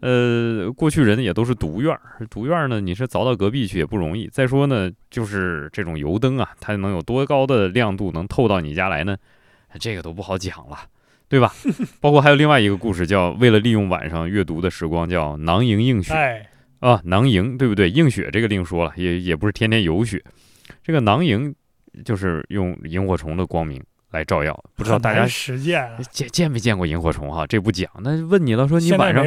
[0.00, 4.28] 呃，过去人也都是独院儿，独院儿呢，你是凿到隔壁去也不容易。
[4.28, 9.16] 再说呢，就是这种油灯啊，它能有多高的亮度能透到你家来呢？
[9.78, 10.78] 这个都不好讲了，
[11.30, 11.54] 对吧？
[12.02, 16.12] 包括还有另外一个故事，叫为了利用晚上阅读的时光，叫囊萤映雪。
[16.80, 17.88] 啊，囊萤对不对？
[17.88, 20.22] 映雪这个另说了，也也不是天天有雪。
[20.82, 21.54] 这个囊萤
[22.04, 27.46] 就是用萤火虫的光明来照耀，不知道大家实践见见没见过萤火虫哈？
[27.46, 29.24] 这不讲，那问你了，说你晚上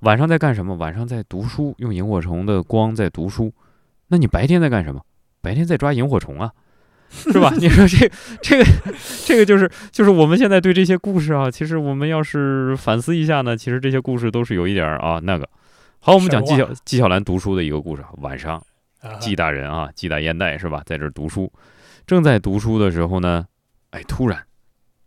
[0.00, 0.74] 晚上在干什么？
[0.74, 3.52] 晚上在读书，用萤火虫的光在读书。
[4.08, 5.00] 那你白天在干什么？
[5.40, 6.50] 白天在抓萤火虫啊，
[7.32, 7.52] 是吧？
[7.56, 8.10] 你说这
[8.42, 8.64] 这个
[9.24, 15.48] 这个就是就是我们现在对这些故事啊，其实我们要是反思一下呢，其实这些故事都是有一点啊那个。
[16.00, 18.04] 好，我们讲纪晓纪晓岚读书的一个故事。
[18.18, 18.64] 晚上，
[19.18, 21.52] 纪大人啊，纪大烟袋是吧，在这读书，
[22.06, 23.46] 正在读书的时候呢，
[23.90, 24.44] 哎，突然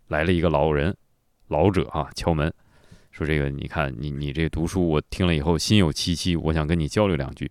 [0.07, 0.95] 来了一个老人，
[1.47, 2.51] 老者啊，敲门，
[3.11, 7.49] 说：“这个，你看你你这读书，我听了以后心有戚戚，我想跟你交流两句。”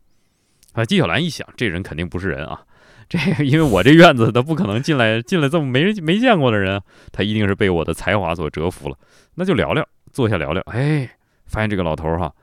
[0.73, 2.61] 啊，纪晓岚一想，这人肯定不是人啊，
[3.09, 8.99] 这因为我这院子他不可能进来进来这么没人没见过的人，他一定是被我的才华所折服了。
[9.35, 10.62] 那就聊聊，坐下聊聊。
[10.66, 11.11] 哎，
[11.47, 12.35] 发现这个老头哈。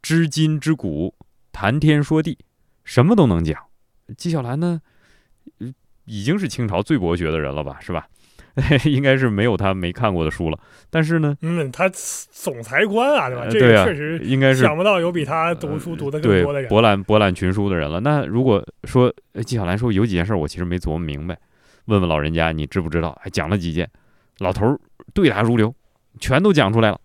[0.00, 1.14] 知今知古，
[1.50, 2.38] 谈天说地，
[2.84, 3.58] 什么都能讲。
[4.16, 4.80] 纪晓岚呢，
[6.04, 8.06] 已经是清朝最博学的人了吧，是吧？
[8.84, 10.58] 应该是没有他没看过的书了。
[10.90, 13.46] 但是呢，嗯，他总裁官啊，对吧？
[13.50, 18.00] 这个确实应该是想不到有比他读书读的更多的人，博览博览群书的人了。
[18.00, 19.12] 那如果说
[19.44, 21.36] 纪晓岚说有几件事我其实没琢磨明白，
[21.86, 23.18] 问问老人家，你知不知道？
[23.20, 23.88] 还讲了几件，
[24.38, 24.78] 老头儿
[25.12, 25.74] 对答如流，
[26.20, 27.00] 全都讲出来了。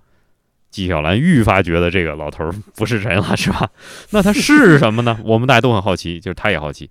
[0.69, 3.67] 纪晓岚愈发觉得这个老头儿不是人了，是吧？
[4.11, 5.19] 那他是什么呢？
[5.25, 6.87] 我们大家都很好奇，就是他也好奇，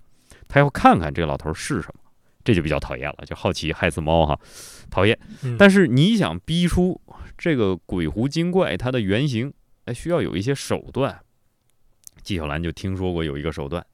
[0.49, 2.08] 他要看看这个老头儿是什么，
[2.43, 4.39] 这就比较讨厌了，就好奇害死猫哈，
[4.89, 5.17] 讨厌。
[5.57, 6.99] 但是你想逼出
[7.37, 9.53] 这个鬼狐精怪它的原型，
[9.85, 11.19] 哎，需要有一些手段。
[12.21, 13.85] 纪晓岚就听说过有一个手段，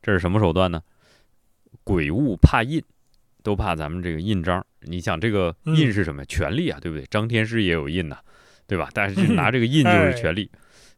[0.00, 0.82] 这是什么手段呢？
[1.82, 2.82] 鬼物怕印，
[3.42, 4.64] 都怕咱们这个印章。
[4.82, 6.24] 你想这个印是什么？
[6.24, 7.04] 权力啊，对不对？
[7.10, 8.18] 张天师也有印呐。
[8.66, 8.88] 对吧？
[8.94, 10.50] 但是 拿这个印就是权力。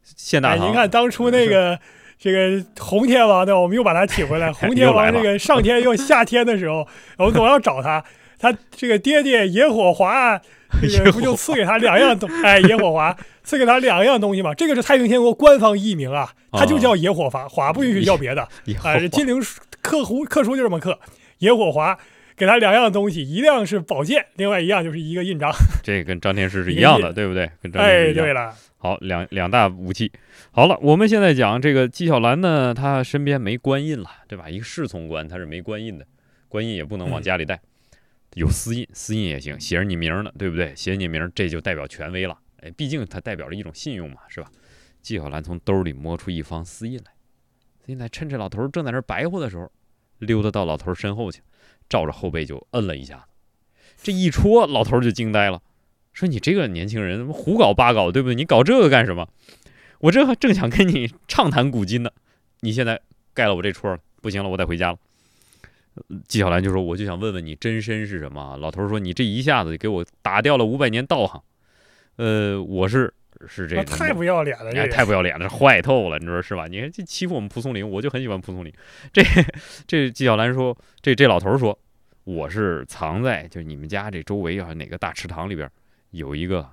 [0.04, 1.80] 谢大唐，您看当初那个
[2.18, 4.50] 这个红天王呢，我们又把他请回来。
[4.54, 6.86] 红天王这个上天又下天的时候，
[7.18, 8.02] 我们总要找他。
[8.38, 10.38] 他这个爹爹野火华，
[10.82, 12.28] 这个 不就赐给他两样东？
[12.42, 14.52] 哎，野火华赐给他两样东西嘛。
[14.54, 18.46] 这个是太平天国官方译名啊，他就叫野火华，华不允许叫别的。
[18.84, 19.40] 哎，这金陵
[19.80, 20.98] 刻书刻书就这么刻，
[21.38, 21.96] 野火华。
[22.36, 25.50] 给他两样东西，一样是宝剑，另外一样就是一个印章。
[25.82, 27.50] 这跟张天师是一样的，对不对？
[27.62, 28.24] 跟张天师一样。
[28.24, 30.12] 哎，对了，好，两两大武器。
[30.50, 34.50] 好了，我们现在讲这个纪晓岚呢，他身边没官印了，对吧？
[34.50, 36.06] 一个侍从官，他是没官印的，
[36.48, 37.58] 官印也不能往家里带。
[38.34, 40.76] 有私印，私印也行，写着你名的，对不对？
[40.76, 42.38] 写你名，这就代表权威了。
[42.60, 44.50] 哎，毕竟它代表着一种信用嘛，是吧？
[45.00, 47.12] 纪晓岚从兜里摸出一方私印来，
[47.86, 49.72] 现在趁这老头正在那白活的时候，
[50.18, 51.40] 溜达到老头身后去。
[51.88, 53.26] 照着后背就摁了一下，
[53.96, 55.62] 这一戳，老头就惊呆了，
[56.12, 58.34] 说：“你这个年轻人怎么胡搞八搞，对不对？
[58.34, 59.28] 你搞这个干什么？
[60.00, 62.10] 我这正想跟你畅谈古今呢，
[62.60, 63.00] 你现在
[63.32, 64.98] 盖了我这戳了，不行了，我得回家了。”
[66.28, 71.42] 纪晓岚就说：“我就想问问你真身是什么？”老头说：“你这一下子给我打掉了五百年道行。
[72.16, 73.14] 呃，我是
[73.46, 76.66] 是这个太不要脸了，哎，太不要脸了，坏透了，你说是吧？
[76.66, 78.72] 你看这欺负我们蒲松龄，我就很喜欢蒲松龄。
[79.12, 79.22] 这
[79.86, 81.78] 这纪晓岚说，这这老头说。”
[82.26, 85.70] 我是藏在就你们家这周围啊哪个大池塘里边，
[86.10, 86.68] 有一个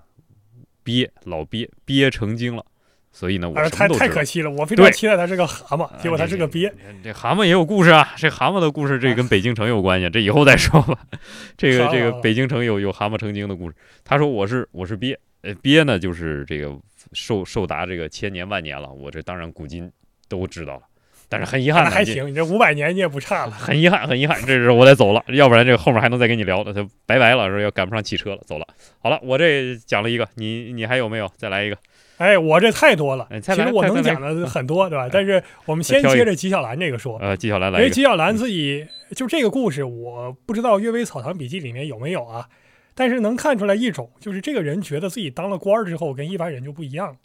[0.83, 2.65] 鳖老鳖鳖成精了，
[3.11, 6.73] 所以呢，我哎，太可惜了，我非常期待他是个蛤蟆， 结果他是个鳖。
[7.03, 10.97] 这蛤蟆也有故事啊，这蛤蟆的故事这跟北京城有关系，这以后再说吧。
[11.55, 13.75] 这个这个北京城有有蛤蟆成精的故事。
[14.03, 16.75] 他说我是我是鳖，呃鳖呢就是这个
[17.13, 19.91] 受受达这个千年万年了，我这当然古今
[20.27, 20.81] 都知道了，
[21.29, 23.51] 但是很遗憾还行，你这五百年你也不差了。
[23.51, 28.67] 很遗憾，很遗憾，这是我得走了，要不然这个后面还能再跟你聊的，就拜拜了，说要赶不上汽车了，走了。
[28.99, 31.29] 好了，我这讲了一个，你你还有没有？
[31.37, 31.77] 再来一个。
[32.17, 35.09] 哎，我这太多了，其实我能讲的很多，对吧？
[35.11, 37.93] 但是我们先接着纪晓岚这个说，呃，纪晓岚因为来一个。
[37.93, 42.47] 纪晓岚自己就这个故事，我不知道《阅微草堂笔记》里面有没有啊，
[42.95, 47.17] 但是能看出来一种，就是这个人觉得自己当了官儿之后跟一般人就不一样了，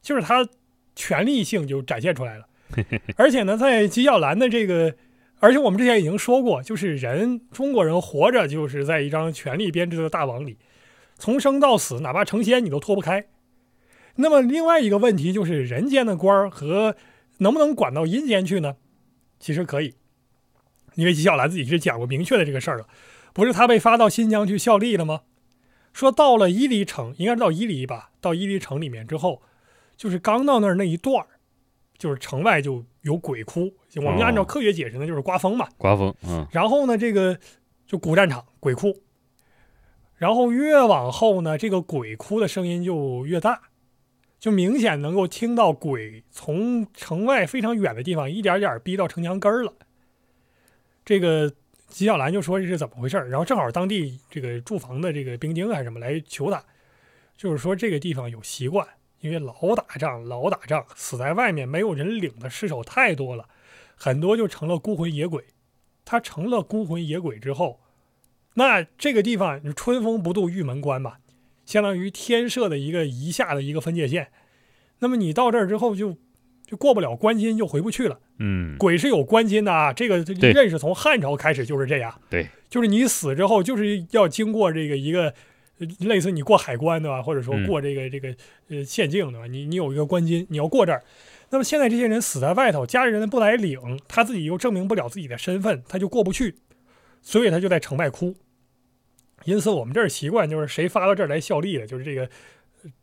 [0.00, 0.48] 就是他
[0.94, 2.48] 权力性就展现出来了，
[3.16, 4.94] 而且呢，在纪晓岚的这个，
[5.40, 10.56] 而且我们之前已经说过，就是人中国人活着就是在一张权力编织的大网里，
[11.16, 13.26] 从生到死，哪怕成仙你都脱不开。
[14.16, 16.96] 那么另外一个问题就是人间的官儿和
[17.38, 18.76] 能不能管到阴间去呢？
[19.38, 19.94] 其实可以，
[20.94, 22.88] 因为纪晓岚自己是讲过明确的这个事儿了，
[23.36, 25.20] 不是他被发到新疆去效力了吗？
[25.92, 29.42] 说到了伊犁城，应该是到伊犁吧，到伊犁城里面之后，
[29.94, 31.28] 就是刚到那儿那一段儿，
[31.98, 35.68] 就是城外就有鬼哭，我们就按照科学解释呢，就是刮风嘛。
[35.76, 37.38] 刮风，嗯，然后呢，这个
[37.86, 39.02] 就古战场鬼哭，
[40.14, 43.64] 然后越往后呢，这个鬼哭的声音就越大，
[44.40, 49.74] 就明显能够听到鬼从城外非常远的地方一点点逼到城墙根儿了。
[51.04, 51.52] 这个
[51.88, 56.62] 纪晓岚就说这是怎么回事儿，然后正好当地这个驻防的这个兵丁还是什么来求他，
[57.36, 58.86] 就是说这个地方有习惯，
[59.20, 63.48] 因为老打仗老打仗，死在外面没有人领的尸首太多了，
[63.94, 65.44] 很多就成了孤魂野鬼。
[66.04, 67.80] 他成了孤魂野鬼之后，
[68.54, 71.16] 那这个地方春风不度玉门关嘛，
[71.64, 74.30] 相当于天设的一个夷夏的一个分界线。
[75.00, 76.16] 那么你到这儿之后就
[76.66, 78.18] 就过不了关津，就回不去了。
[78.38, 80.18] 嗯，鬼是有关津的啊，这个
[80.52, 82.12] 认识从汉朝开始就是这样。
[82.28, 85.32] 对，就是你死之后，就是要经过这个一个
[85.78, 88.34] 呃类似你过海关对吧，或者说嗯过这个、这个
[88.68, 89.46] 呃县境对吧？
[89.46, 91.02] 你你有一个关津，你要过这儿。
[91.50, 96.56] 那么现在这些人死在外头，家里人不来领，他自己又证明不了自己的身份，他就过不去，
[97.22, 98.34] 所以他就在城外哭。
[99.44, 102.28] 因此，我们这儿习惯就是谁发到这儿来效力的，就是这个呃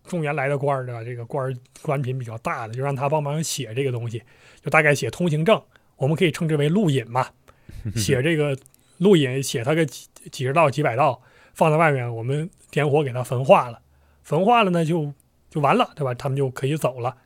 [0.05, 1.03] 中原来的官儿对吧？
[1.03, 4.21] 这个官儿官品比较大的，就让他帮忙写这个东西，
[4.61, 5.61] 就大概写通行证，
[5.97, 7.27] 我们可以称之为路引嘛。
[7.95, 8.57] 写这个
[8.97, 11.21] 路引，写他个几几十道、几百道，
[11.53, 13.79] 放在外面，我们点火给他焚化了，
[14.23, 15.13] 焚化了呢就
[15.49, 16.13] 就完了，对吧？
[16.13, 17.17] 他们就可以走了。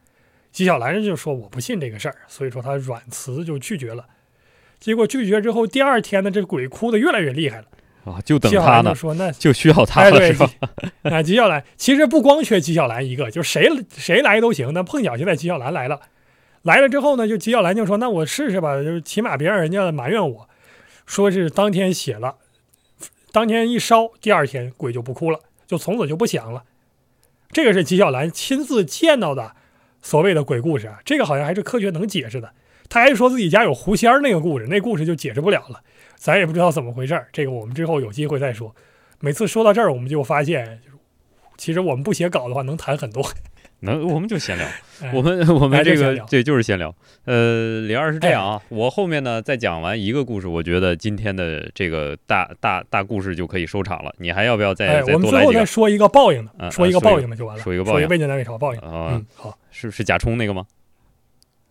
[0.52, 4.08] 纪晓岚就说我不信这个事儿，所以说他软辞就拒绝了。
[4.80, 7.68] 结果拒绝之后，第二天呢，这鬼哭的越来越厉害了。
[8.08, 10.50] 啊，就等他呢，就说：“那就需要他哎，了，对是吧？，
[11.04, 14.72] 啊，纪晓岚其实不光缺纪晓岚一个，就谁谁来都行。
[14.74, 16.00] 那碰巧现在纪晓岚来了，
[16.62, 20.50] 来了之后呢，就纪晓岚就说：“那我试试吧，就是起码别让人家埋怨我，
[21.06, 22.36] 说是当天写了，
[23.32, 26.64] 当天一烧，第二天鬼就不哭了，就从此就不响了。”
[27.52, 29.54] 这个是纪晓岚亲自见到的
[30.02, 32.52] 所谓的鬼故事啊，这个好像还是科学能解释的。
[32.90, 35.82] 他还说自己家有狐仙儿那个故事，那故事就解释不了了，
[36.18, 37.30] 咱也不知道怎么回事儿。
[37.32, 38.76] 这个我们之后有机会再说。
[39.22, 40.82] 每次说到这儿，我们就发现，
[41.56, 43.24] 其实我们不写稿的话，能谈很多。
[43.82, 44.68] 能，我们就闲聊。
[45.04, 46.94] 哎我们我们这个对就是闲聊。
[47.26, 54.12] 呃，李二是这样啊，我后面呢再讲完一个故事，我觉得今天的这个大大大故事就可以收场了。
[54.18, 55.54] 你还要不要再哎，再我们最后？
[55.54, 57.62] 再说一个报应的，嗯说一个报应的就完了。
[57.62, 58.80] 说一个报应说一个魏晋南北朝报应。
[58.80, 59.56] 啊嗯，，好。
[59.70, 60.66] 是是贾充那个吗？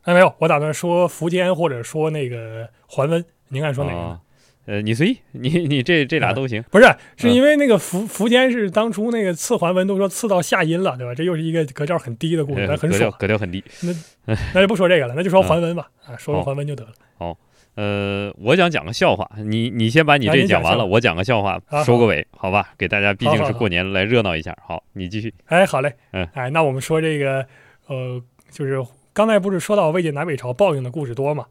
[0.02, 4.20] 哎，没有，我打算说苻坚或者说那个桓温，您看说哪个
[4.66, 6.62] 呃，你随意，你你这这俩都行。
[6.70, 6.84] 不是，
[7.16, 11.14] 是嗯因为那个苻苻坚是当初那个刺桓温都说刺到下阴了，对吧？
[11.14, 13.12] 这又是一个格调很低的故事，很爽。
[13.18, 13.62] 格调很低。
[13.82, 15.88] 那 那就不说这个了，那就说桓温吧。
[16.04, 16.90] 啊，说说好桓温就得了。
[17.16, 17.38] 好
[17.76, 22.70] 呃，我想讲个笑话，你你先把你这讲讲完了，我讲个笑话啊收个尾，好吧？
[22.78, 24.56] 给大家毕竟是过年来热闹一下。
[24.66, 25.32] 好，你继续。
[25.44, 25.92] 哎，好嘞。
[26.12, 27.46] 嗯哎，那我们说这个，
[27.86, 31.44] 呃，就是刚才不是说到魏晋南北朝报应的故事多嘛？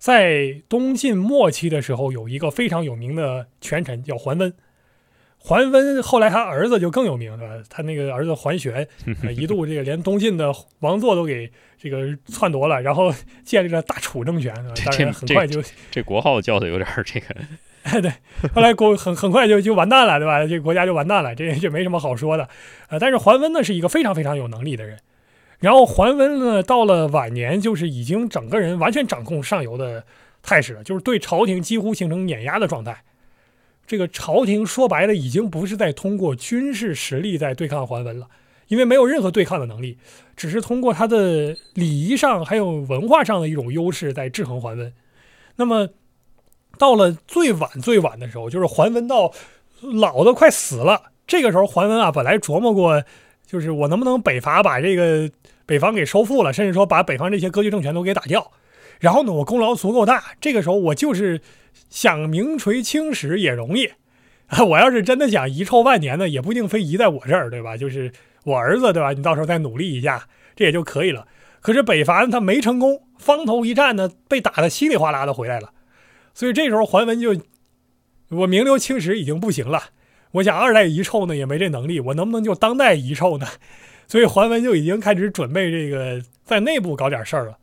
[0.00, 4.50] 在东晋末期的时候，有一个非常有名的权臣叫桓温。
[5.36, 7.62] 桓温后来他儿子就更有名，了？
[7.68, 8.88] 他那个儿子桓玄，
[9.22, 13.12] 呃一度这个连东晋的王座都给这个篡夺了，然后
[13.44, 14.54] 建立了大楚政权？
[14.86, 17.26] 当然很快就这国号叫的有点这个，
[17.84, 18.10] 哎，对，
[18.54, 20.46] 后来国很很快就就完蛋了，对吧？
[20.46, 22.48] 这个国家就完蛋了，这这没什么好说的。
[22.88, 24.98] 呃，但是桓温呢是一个非常非常有能力的人，
[25.60, 30.04] 然后桓温呢到了晚年，就是已经整个人完全掌控上游的
[30.42, 33.04] 态势了，就是对朝廷几乎形成碾压的状态。
[33.86, 38.28] 这个朝廷说白了，已经不是在通过军事实力在对抗桓温了，
[38.68, 39.98] 因为没有任何对抗的能力，
[40.36, 44.92] 只是通过他的礼仪上还有文化上的一种优势在制衡桓温。
[45.56, 45.88] 那么
[46.78, 49.32] 到了最晚最晚的时候，就是桓温到
[49.80, 53.02] 老的快死了，这个时候桓温啊，本来琢磨过，
[53.44, 55.28] 就是我能不能北伐把这个
[55.70, 58.50] 北方给收复了，甚至说把北方这些割据政权都给打掉。
[58.98, 61.40] 然后呢，我功劳足够大，这个时候我就是
[61.88, 63.88] 想名垂青史也容易。
[64.68, 67.76] 我要是真的想遗臭万年呢，也不一定非遗在我这儿，对吧？
[67.76, 68.10] 就是
[68.42, 69.12] 我儿子，对吧？
[69.12, 71.28] 你到时候再努力一下，这也就可以了。
[71.60, 75.70] 可是北伐他没成功，方头一战呢，被打得稀里哗啦的回来了。
[76.34, 77.36] 所以这时候桓温就，
[78.30, 79.84] 我名留青史已经不行了。
[80.32, 83.46] 我想二代遗臭呢也没这能力，我能不能就当代遗臭呢？
[84.10, 87.56] 所以桓温就已经开始准备这个在内部搞点事儿了。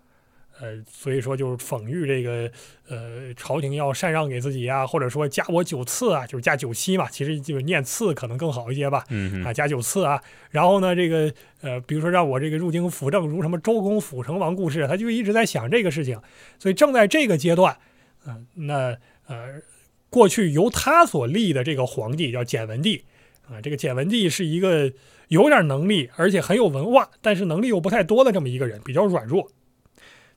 [0.62, 2.50] 呃，所以说就是讽喻这个，
[2.88, 10.20] 呃，朝廷要禅让给自己啊，或者说加我九次啊，就是加九七嘛，其实就是念次可能更好一些吧，嗯啊，加九次啊，
[10.50, 11.32] 然后呢，这个
[11.62, 16.20] 呃，比如说让我这个入京辅政，如什么周公辅成王故事，他就一直在想这个事情，
[16.58, 17.78] 所以正在这个阶段，
[18.26, 19.62] 嗯，那呃，
[20.10, 23.04] 过去由他所立的这个皇帝叫简文帝，
[23.50, 24.92] 啊，这个简文帝是一个
[25.30, 29.50] 有点能力，而且很有文化，但是能力又不太多的这么一个人，比较软弱。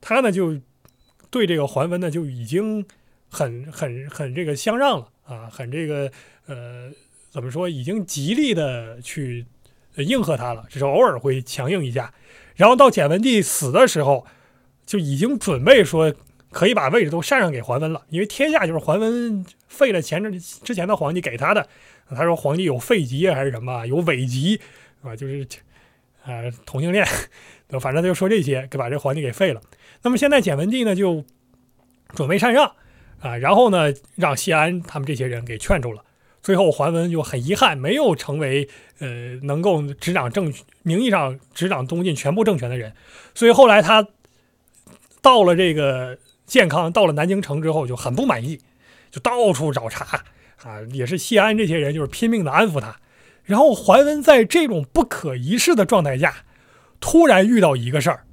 [0.01, 0.59] 他呢就
[1.31, 2.85] 对这个桓温呢就已经
[3.29, 6.11] 很很很这个相让了啊，很这个
[6.47, 6.91] 呃
[7.31, 9.47] 怎么说，已经极力的去
[9.97, 12.13] 应和他了，只是偶尔会强硬一下。
[12.57, 14.27] 然后到简文帝死的时候，
[14.87, 16.15] 就已经准备说
[16.51, 20.23] 可以把位置都禅让给桓温了，因为天下就是桓温废了前
[20.65, 21.67] 之前的皇帝给他的。
[22.13, 24.61] 他说皇帝有废疾还是什么，有伪疾
[25.01, 25.47] 啊，就是
[26.25, 27.07] 啊同性恋，
[27.81, 29.61] 反正他就说这些，给把这皇帝给废了。
[30.03, 31.25] 那么现在简文帝呢就
[32.15, 32.75] 准备禅让
[33.21, 36.05] 啊，然后呢让谢安他们这些人给劝住了。
[36.43, 42.93] 最后桓温就很遗憾没有成为呃能够执掌政名义上执掌东晋全部政权的人，
[43.37, 44.09] 所以后来他
[45.23, 46.19] 到了这个
[46.51, 48.59] 健康，到了南京城之后就很不满意，
[49.09, 50.05] 就到处找茬
[50.65, 52.97] 啊，也是谢安这些人就是拼命的安抚他。
[53.45, 56.39] 然后桓温在这种不可一世的状态下，
[56.99, 58.25] 突然遇到一个事儿。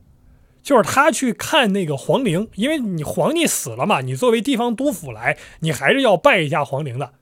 [0.64, 7.14] 就是他去看那个皇陵，因为你皇帝死了嘛，你作为地方督府来，你还是要拜一下皇陵的。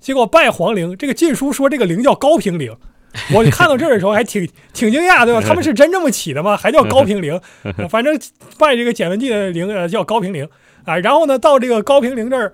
[0.00, 2.74] 结果拜皇陵，这个晋书说这个陵叫高平陵，
[3.34, 5.40] 我看到这儿的时候还挺挺惊讶，对吧？
[5.46, 6.56] 他们是真这么起的吗？
[6.56, 7.40] 还叫高平陵？
[7.88, 8.18] 反正
[8.58, 10.48] 拜这个简文帝的陵呃叫高平陵
[10.84, 10.98] 啊。
[10.98, 12.52] 然后呢，到这个高平陵这儿，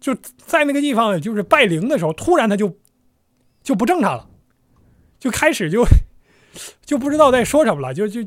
[0.00, 2.76] 就在那个地方就是拜陵的时候，突然他就
[3.62, 4.28] 就不正常了，
[5.18, 5.84] 就开始就
[6.84, 8.26] 就不知道在说什么了，就就。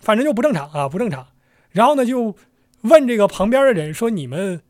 [0.00, 1.28] 反正就不正常啊，不正常。
[1.70, 2.34] 然后呢，就
[2.80, 4.60] 问这个旁边的人说：“你们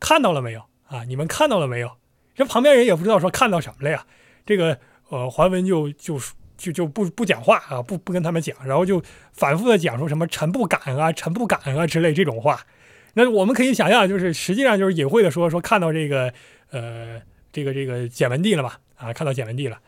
[0.00, 1.04] 看到了没有啊？
[1.06, 1.90] 你们看到了没有？”
[2.34, 4.06] 这旁边人也不知道说看到什么了呀。
[4.46, 4.78] 这个
[5.10, 6.18] 呃，桓温就就
[6.56, 9.00] 就就不不讲话啊，不不跟他们讲，然后就
[9.32, 12.66] 反复的讲说什么“臣不敢啊，臣不敢啊”之类这种话。
[13.14, 16.32] 那我们可以想象，就是实际上就是隐晦的说说看到这个
[16.70, 17.20] 呃
[17.52, 19.78] 这个这个简文帝了嘛啊，看到简文帝了，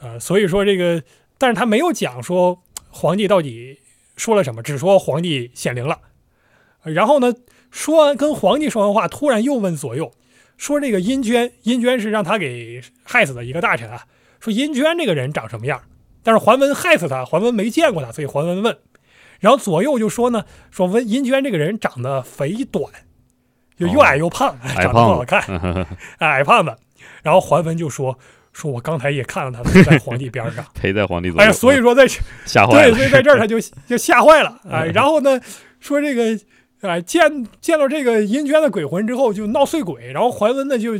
[0.00, 1.02] 呃，所以说这个，
[1.36, 3.80] 但是他没有讲说皇帝到底。
[4.18, 4.64] 说了什么？
[4.64, 6.00] 只说皇帝显灵了，
[6.82, 7.32] 然后呢，
[7.70, 10.12] 说完跟皇帝说完话，突然又问左右，
[10.56, 14.06] 说这个殷娟，殷娟是让他给害死的一个大臣啊。
[14.40, 15.80] 说殷娟这个人长什么样？
[16.22, 18.76] 但是桓温害死他，桓温没见过他，所以桓温问。
[19.40, 22.92] 然后左右就说呢，说温殷娟这个人长得肥短，
[23.78, 25.42] 就又矮又胖，长得不好看，
[26.18, 26.74] 矮胖子。
[27.22, 28.18] 然后桓温就说。
[28.50, 31.44] 说，我刚才也看到他在皇帝边上， 陪在皇帝左右。
[31.44, 32.08] 哎呀，所以说在
[32.44, 34.82] 吓坏了，对，所以在这儿他就就吓坏了啊。
[34.86, 35.38] 然后呢，
[35.78, 36.36] 说这个
[36.80, 40.98] 啊，见见到这个阴娟的鬼魂之后就闹碎鬼，然后桓温呢就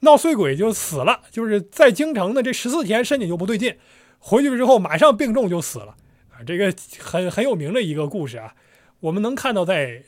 [0.00, 3.76] 闹碎鬼就死了，就是在京城的这十四天身体就不对劲，
[4.18, 5.96] 回去之后马上病重就死了
[6.30, 6.42] 啊。
[6.46, 8.54] 这个很很有名的一个故事啊，
[9.00, 9.88] 我们能看到在《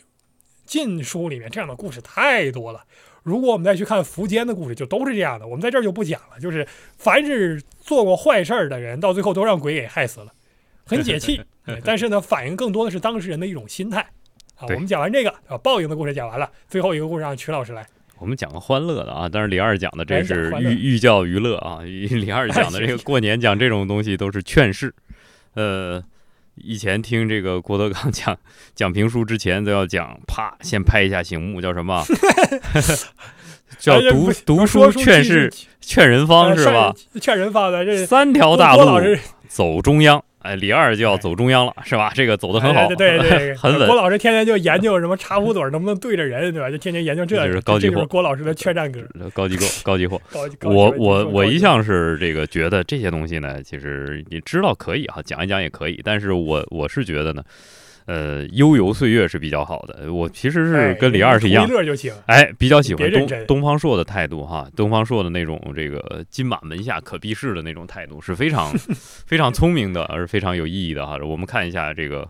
[0.67, 2.85] 晋书》里面这样的故事太多了。
[3.23, 5.47] 如果我们再去看苻坚的故事，就都是这样的。
[5.47, 6.41] 我们在这儿就不讲了。
[6.41, 6.67] 就是
[6.97, 10.33] 凡是做过坏事儿的人，到最后都让鬼给害死了，
[10.87, 11.41] 很解气。
[11.85, 14.01] 但是呢，反映更多的是当事人的一种心态
[14.55, 14.63] 啊。
[14.63, 17.87] 我们讲完这个啊，报应的故事讲完了，最后一个故事让曲老师来。
[18.21, 21.81] 我们讲个欢乐的啊，但是李二讲的这是寓寓教于乐啊。
[21.85, 24.95] 李二讲的这个过年讲这种东西都是劝世，
[25.55, 26.03] 呃。
[26.61, 28.37] 以前听这个郭德纲讲
[28.75, 32.03] 讲评书之前都要讲，啪，先拍一下醒目，叫什么？
[33.79, 36.93] 叫读读书劝世劝人方是吧？
[37.21, 38.99] 劝人方的这三条大路
[39.47, 42.13] 走中央哎，李二就要走中央了，是吧？
[42.15, 43.97] 这个走的很好，哎对对对， 很稳郭。
[43.97, 46.71] 老师天天就研究什么茶壶嘴能不能对着人，对吧？
[46.71, 49.01] 就天天研究这个，这是高级货郭老师的劝战歌。
[49.35, 50.21] 高级货，高级货。
[50.63, 57.43] 我我我一向是这个觉得这些东西呢，其实你知道可以哈，讲一讲也可以，但是我我是觉得呢，
[58.09, 60.11] 呃，悠游岁月是比较好的。
[60.11, 62.11] 我其实哎是跟李二是一样图，乐就行。
[62.25, 68.73] 哎，比较喜欢东东方朔的态度哈，东方朔的那种这个金马门下可避世的那种态度是非常
[69.29, 71.19] 非常聪明的，而非常有意义的哈。
[71.23, 72.25] 我们看一下这个《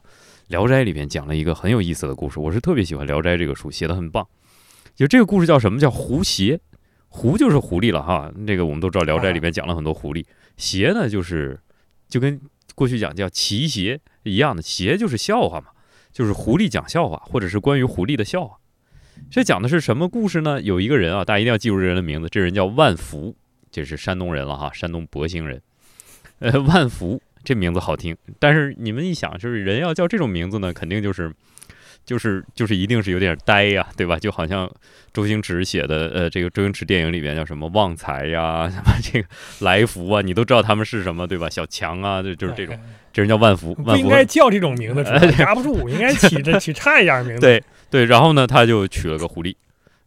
[0.49, 4.26] 聊斋》里边讲了一个很有意思的故事，我是特别喜欢《聊斋》这个书，写的很棒。
[4.97, 5.79] 就这个故事叫什么？
[5.79, 6.59] 叫狐邪。
[7.07, 10.24] 狐就是狐狸了哈，这个我们都知道，《聊斋》里边讲了很多狐狸。
[10.57, 11.57] 邪呢，就是
[12.09, 12.41] 就跟
[12.74, 13.99] 过去讲叫奇邪
[14.29, 15.68] 一样的，邪就是笑话嘛，
[16.12, 18.59] 就是狐狸讲笑话，或者是关于狐狸的笑话。
[19.31, 20.61] 这讲的是什么故事呢？
[20.62, 23.35] 有一个人啊，大家一定要记住这人的名字，这人叫万福，
[23.70, 25.61] 这是山东人了哈，山东博兴人。
[26.39, 31.33] 呃，万福这名字好听，但是你们一想，就是人要叫这种名字呢，肯定就是。
[32.09, 34.18] 就是就是一定是有点呆呀，对吧？
[34.18, 34.66] 就好像
[35.12, 39.28] 周星驰写的，呃，这个周星驰电影里边叫什么旺财呀， 什么这个
[39.61, 41.50] 来福啊，你都知道他们是什么，对吧？
[41.50, 42.80] 小强啊，就就是这种，哎。
[43.12, 47.40] 这人叫万福，不万福应该叫这种名字，是吧哎压不住，应该起这起差一点名字。
[47.40, 49.54] 对对，然后呢，他就娶了个狐狸，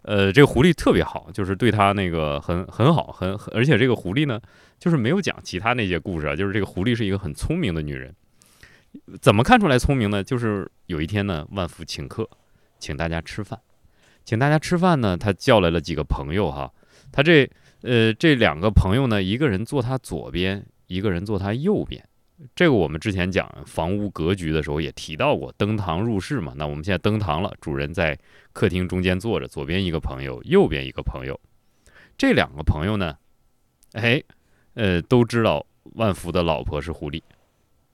[0.03, 4.39] 呃，这个狐狸特别好，就是对他那个很很好，很很而且这个狐狸呢，
[4.79, 8.13] 就是没有讲其他那些故事啊，就是这个狐狸是一个很聪明的女人。
[9.20, 10.24] 怎么看出来聪明呢？
[10.24, 12.30] 就是有一天呢，万福请客，
[12.80, 13.59] 请大家吃饭，
[14.24, 16.72] 请大家吃饭呢，他叫来了几个朋友哈，
[17.12, 17.49] 他这
[17.82, 22.03] 呃这两个朋友呢，一个人坐他左边，一个人坐他右边。
[22.55, 26.53] 这个我们之前讲房屋格局的时候也提到过，登堂入室嘛。
[26.55, 28.18] 那我们现在登堂了，主人在
[28.51, 31.39] 客厅中间坐着，左边一个朋友，右边一个朋友。
[32.18, 33.16] 这两个朋友呢，
[33.93, 34.24] 哎，
[34.74, 37.22] 呃，都知道万福的老婆是狐狸，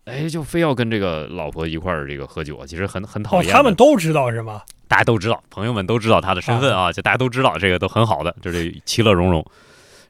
[0.07, 3.53] 哎，就非要跟这个老婆一块儿这个喝酒啊，其实很很讨哦，厌的。
[3.53, 4.61] 他们都知道是吗？
[4.87, 9.45] 大家都知道，朋友们都知道他的身份啊，就大家都知道这个都很好的，就这其乐融融。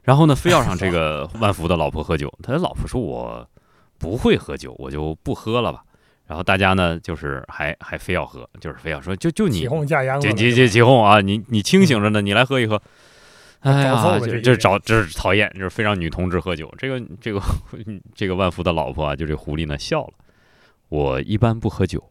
[0.04, 3.44] 然后呢，非要让这个 万福的老婆喝酒，他的老婆说：“我
[3.98, 5.82] 不会喝酒，我就不喝了吧。”
[6.28, 12.80] 然后大家呢，就是还还非要喝，就是非要说，就就你起哄架秧子了，这这这起哄啊，你你清醒着呢，你来喝一喝。
[13.60, 16.72] 哎呀，吧这这这找这是讨厌，就是非让女同志喝酒。
[16.78, 17.40] 这个这个
[18.14, 20.12] 这个万福的老婆啊，就这狐狸呢笑了。
[20.88, 22.02] 我一般不喝酒，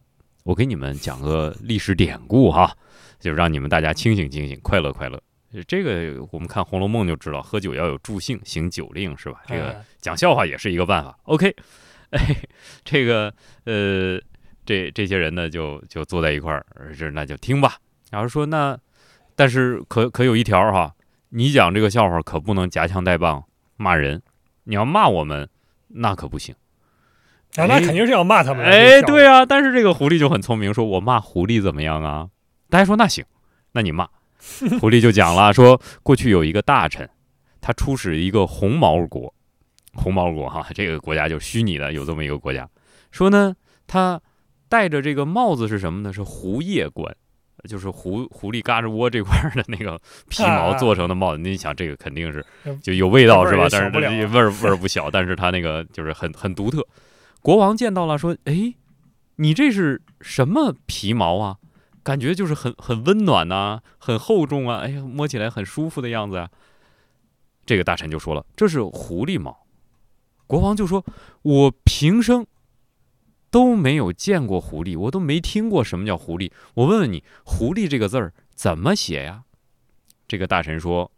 [0.44, 2.76] 我给你们讲个历史典故哈，
[3.18, 5.20] 就让你们大家清醒清醒，快乐快乐。
[5.66, 9.40] 这个我们看《红楼梦》就知道，喝酒要有助兴，行酒令是吧？
[9.46, 11.18] 这个哎讲笑话也是一个办法。
[11.22, 11.56] OK，
[12.12, 12.36] 哎，
[12.84, 13.32] 这个
[13.64, 14.20] 呃，
[14.66, 17.78] 这这些人呢就就坐在一块儿，这那就听吧。
[18.10, 18.78] 然后说那，
[19.34, 20.94] 但是可可有一条哈，
[21.30, 23.44] 你讲这个笑话可不能夹枪带棒
[23.76, 24.22] 骂人，
[24.64, 25.48] 你要骂我们
[25.88, 26.54] 那可不行。
[27.56, 28.70] 啊，那肯定是要骂他们的。
[28.70, 32.28] 哎，对啊，但是这个狐狸就很聪明，说我骂狐狸怎么样啊？
[32.68, 33.24] 大家说那行，
[33.72, 34.08] 那你骂。
[34.80, 37.08] 狐狸就讲了，说过去有一个大臣，
[37.60, 39.34] 他出使一个红毛国，
[39.94, 42.68] 红毛国哈，这个国家就虚拟的，有这么一个国家。
[43.10, 43.56] 说呢，
[43.86, 44.20] 他
[44.68, 46.12] 戴着这个帽子是什么呢？
[46.12, 47.16] 是狐叶冠，
[47.68, 49.98] 就是狐狐狸嘎吱窝这块的那个
[50.28, 51.42] 皮毛做成的帽子。
[51.42, 52.44] 你想，这个肯定是
[52.82, 53.66] 就有味道是吧？
[53.70, 56.86] 但是这味儿也小不了啊 味儿味儿不小，但是它那个就是很很独特。
[57.40, 58.74] 国王见到了，说：“哎，
[59.36, 61.56] 你这是什么皮毛啊？
[62.02, 66.48] 感觉就是很很温暖呐、很厚重啊，哎呀，摸起来很舒服的样子啊。”
[67.66, 69.66] 这个大臣就说了：“这是狐狸毛。”
[70.46, 71.04] 国王就说
[71.42, 72.46] ：“我平生
[73.50, 76.50] 都没有见过狐狸，我都没听过什么叫狐狸。
[76.74, 79.42] 我问问你，狐狸这个字儿怎么写呀？”
[80.28, 81.10] 这个大臣说：“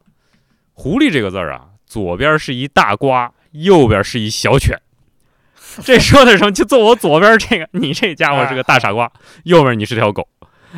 [0.72, 4.78] 狐狸这个字儿啊，左边是一大瓜，右边是一小犬。
[5.84, 6.52] ”这说的什么？
[6.52, 9.10] 就坐我左边这个，你这家伙是个大傻瓜，
[9.44, 10.28] 右边你是条狗。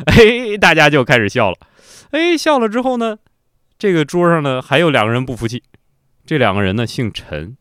[0.05, 1.57] 哎，大家就开始笑了。
[2.11, 3.17] 哎，笑了之后呢，
[3.77, 5.63] 这个桌上呢还有两个人不服气。
[6.25, 7.57] 这两个人呢姓陈，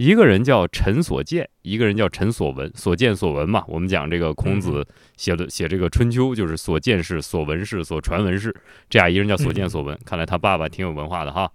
[0.00, 2.72] 一个人叫陈所见，一个人叫陈所闻。
[2.74, 4.82] 所见所闻嘛，我们讲这个孔子
[5.18, 8.54] 写的写这个《春秋》，就是所见是、所闻是、所传闻是。
[8.88, 11.52] 这样一个人叫所见所闻，看来他爸爸挺有文化的哈。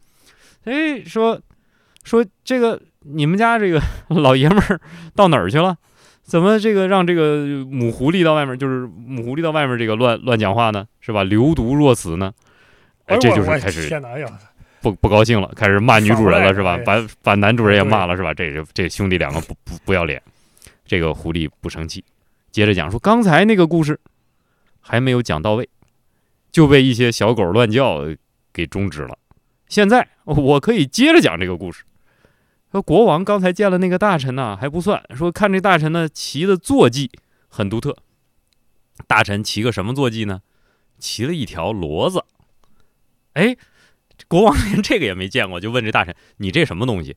[0.65, 1.41] 哎，说
[2.03, 3.81] 说这个你们家这个
[4.21, 4.79] 老爷们儿
[5.15, 5.75] 到哪儿去了？
[6.21, 10.85] 怎么这个让这个母狐狸到外面，就是母狐狸到外面这个乱乱讲话呢？
[11.01, 11.23] 是吧？
[11.23, 12.31] 流毒若死呢？
[13.05, 14.09] 哎，这就是开始天哪！
[14.09, 14.27] 哎呀，
[14.91, 16.77] 不不高兴了，开始骂女主人了，是吧？
[16.85, 18.31] 把把男主人也骂了，是吧？
[18.35, 20.21] 这这这兄弟两个不不不要脸。
[20.85, 22.05] 这个狐狸不生气，
[22.51, 23.99] 接着讲说，刚才那个故事
[24.79, 25.67] 还没有讲到位，
[26.51, 28.05] 就被一些小狗乱叫
[28.53, 29.17] 给终止了。
[29.67, 31.83] 现在我可以接着讲这个故事。
[32.71, 37.09] 说国王刚才见了那个大臣呢，还不算，说看这大臣呢骑的坐骑
[37.47, 37.97] 很独特。
[39.07, 40.41] 大臣骑个什么坐骑呢？
[40.99, 42.23] 骑了一条骡子。
[43.33, 43.57] 哎，
[44.27, 47.15] 国王连这个也没见过，就问这大臣：“你这什么东西？”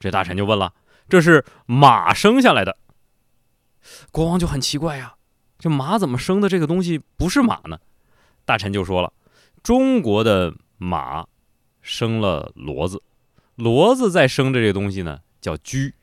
[0.00, 0.72] 这大臣就问了
[1.08, 2.76] ：“这是马生下来的。”
[4.10, 5.14] 国王就很奇怪呀，
[5.58, 7.78] 这马怎么生的这个东西不是马呢？
[8.44, 9.12] 大臣就说了
[9.62, 11.26] ：“中国的马
[11.80, 13.02] 生了骡子。”
[13.56, 15.94] 骡子再生的这个东西呢，叫驹。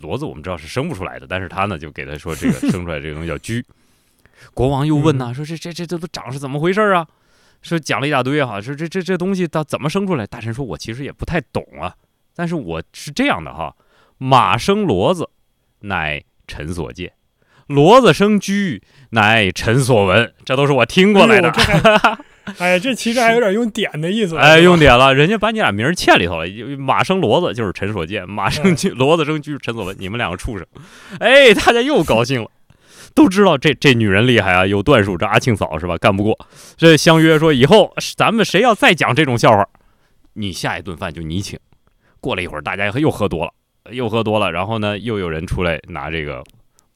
[0.00, 3.64] 骡子我们知道是生不出来的，但是他呢就给他说这个生出来这个东西叫驹。
[4.54, 7.06] 国王又问呐，说这这这这都长是怎么回事啊？
[7.62, 10.26] 说讲了一大堆哈，说这这这东西它怎么生出来？
[10.26, 11.94] 大臣说，我其实也不太懂啊，
[12.34, 13.74] 但是我是这样的哈，
[14.18, 15.28] 马生骡子，
[15.80, 17.08] 乃臣所见；
[17.68, 20.34] 骡子生驹，乃臣所闻。
[20.44, 21.50] 这都是我听过来的。
[22.58, 24.36] 哎，这其实还有点用点的意思。
[24.36, 26.76] 哎，用点了，人家把你俩名嵌里头了。
[26.76, 29.96] 马生骡子就是臣所见，马生驹骡子生驹臣所闻。
[30.00, 30.66] 你们两个畜生！
[31.20, 32.50] 哎，大家又高兴了，
[33.14, 35.16] 都知道这这女人厉害啊，有段数。
[35.16, 35.96] 这阿庆嫂是吧？
[35.98, 36.38] 干不过。
[36.76, 39.66] 这相约说以后咱们谁要再讲这种笑话，
[40.34, 41.58] 你下一顿饭就你请。
[42.20, 43.52] 过了一会儿，大家又喝多了，
[43.90, 46.42] 又喝多了，然后呢，又有人出来拿这个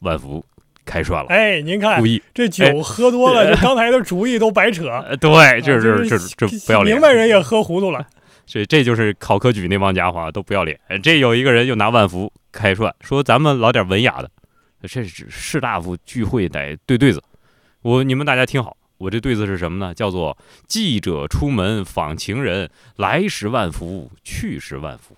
[0.01, 0.45] 万福。
[0.89, 5.05] 开涮了，哎，您看，故意这酒喝多了，这刚才的主意都白扯。
[5.21, 8.07] 对，就是这这不要脸，明白人也喝糊涂了。
[8.47, 10.79] 所以这就是考科举那帮家伙都不要脸。
[11.03, 14.31] 这有一个人又拿万福开涮，说咱们老点文雅的。
[14.87, 17.23] 这是士大夫聚会得对对子。
[17.83, 19.95] 我你们大家听好，我这对子是什么呢？
[19.95, 25.17] 叫做记者出门访情人，来时万福，去时万福。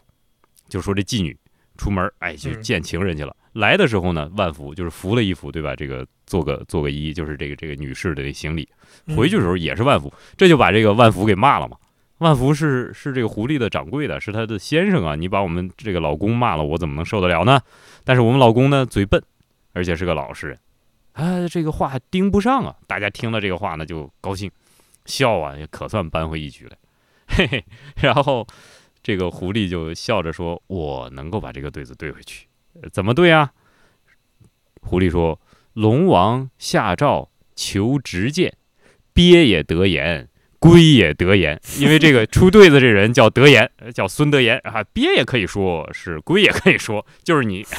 [0.69, 1.37] 就说这妓女
[1.77, 3.35] 出门，哎，去见情人去了。
[3.55, 5.75] 来的时候呢，万福就是扶了一扶，对吧？
[5.75, 8.69] 这个做个做个揖，就是这个这个女士的行礼。
[9.17, 11.77] 回去的时候也是万福，这就把这个万福给骂了嘛。
[12.19, 15.15] 万福是是这个狐狸的掌柜的，是他的先生啊。
[15.15, 17.61] 你把我们这个老公骂了，我怎么能受得了呢？
[18.05, 19.23] 但是我们老公呢，嘴笨，
[19.79, 20.59] 而且是个老实人，
[21.13, 22.75] 啊，这个话盯不上啊。
[22.89, 24.51] 大家听了这个话呢，就高兴，
[25.05, 26.77] 笑啊，也可算扳回一局了。
[27.29, 27.65] 嘿嘿，
[28.03, 28.45] 然后
[29.05, 32.49] 这个狐狸就笑着说：“我能够把这个对子对回去。”
[32.93, 33.53] 怎么对啊？
[34.81, 35.41] 狐狸说
[35.75, 38.53] ：“龙王下诏求直谏，
[39.13, 41.61] 鳖也得言，龟也得言。
[41.79, 44.83] 因为这个出对子这人叫德言，叫孙德言啊。
[44.83, 47.65] 鳖也可以说是，龟也可以说，就是你。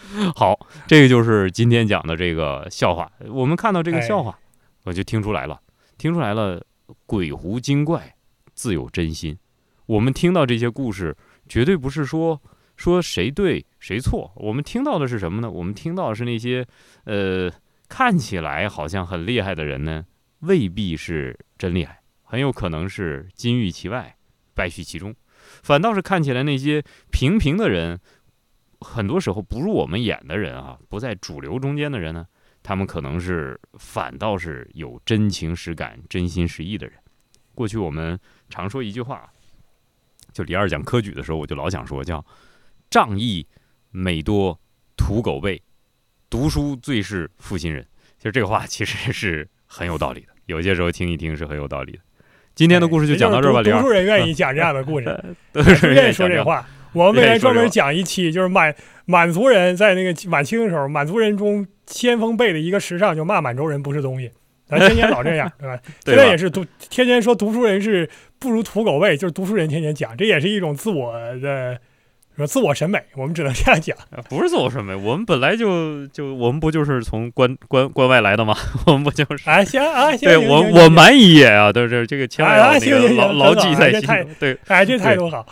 [0.34, 3.10] 好，这个就是今天讲的这个笑话。
[3.28, 4.38] 我们看到这个笑话，
[4.84, 5.60] 我就听出来了，
[5.96, 6.64] 听出来了，
[7.06, 8.14] 鬼狐精怪
[8.54, 9.38] 自有真心。
[9.86, 11.16] 我们听到这些故事，
[11.48, 12.40] 绝对不是说。”
[12.78, 14.30] 说谁对谁错？
[14.36, 15.50] 我们听到的是什么呢？
[15.50, 16.64] 我们听到的是那些，
[17.06, 17.50] 呃，
[17.88, 20.04] 看起来好像很厉害的人呢，
[20.42, 24.14] 未必是真厉害，很有可能是金玉其外，
[24.54, 25.12] 败絮其中。
[25.60, 26.80] 反倒是看起来那些
[27.10, 27.98] 平平的人，
[28.80, 32.26] 很多时候不入我们眼的人啊，不在主流中间的人呢，
[32.62, 36.96] 他们可能是反倒是有真情实感、真心实意的人。
[37.54, 38.18] 过去我们
[38.48, 39.28] 常说一句话，
[40.32, 42.24] 就李二讲科举的时候，我就老想说叫。
[42.90, 43.46] 仗义
[43.90, 44.58] 每多
[44.96, 45.62] 屠狗辈，
[46.30, 47.86] 读书最是负心人。
[48.16, 51.98] 其实这个话其实是很有道理的，有些时候听一听是很有道理的。
[52.54, 53.60] 今天的故事就讲到这儿吧。
[53.70, 55.22] 读书人愿意讲这样的故事，
[55.92, 56.66] 愿意说这话。
[56.92, 58.74] 我们未来专门讲一期，就是满
[59.04, 64.30] 满族人在那个晚清的时候，满族人中先锋辈的一个时尚，就骂满洲人不是东西。
[64.66, 65.78] 咱天天老这样， 对吧？
[66.04, 68.08] 现在也是读，天天说读书人是
[68.38, 71.78] 不如土狗辈，就是读书人天天讲，这也是一种自我的。
[72.36, 73.96] 说自我审美，我们只能这样讲，
[74.28, 78.54] 不是自我审美，我们本来就就我们不就是从关关关外来的吗？
[78.86, 84.08] 我们不就是啊行啊行，对我我满意啊，都是这个千万要那个牢牢记在心。
[84.38, 85.44] 对，哎，这态度好，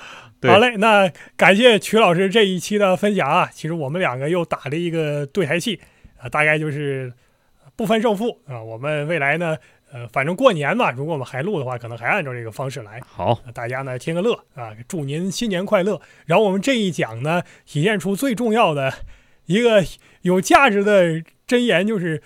[0.43, 5.81] 好嘞，那感谢曲老师这一期的分享啊，其实我们两个又打了一个对台戏
[6.19, 7.13] 啊，大概就是
[7.75, 9.57] 不分胜负啊，我们未来呢。
[9.93, 13.01] 呃，反正过年嘛，如果我们还录的话，可能还按照这个方式来。
[13.07, 16.01] 好，大家呢听个乐啊，祝您新年快乐。
[16.27, 18.93] 然后我们这一讲呢，体现出最重要的
[19.47, 19.85] 一个
[20.23, 22.21] 有价值的箴言，就是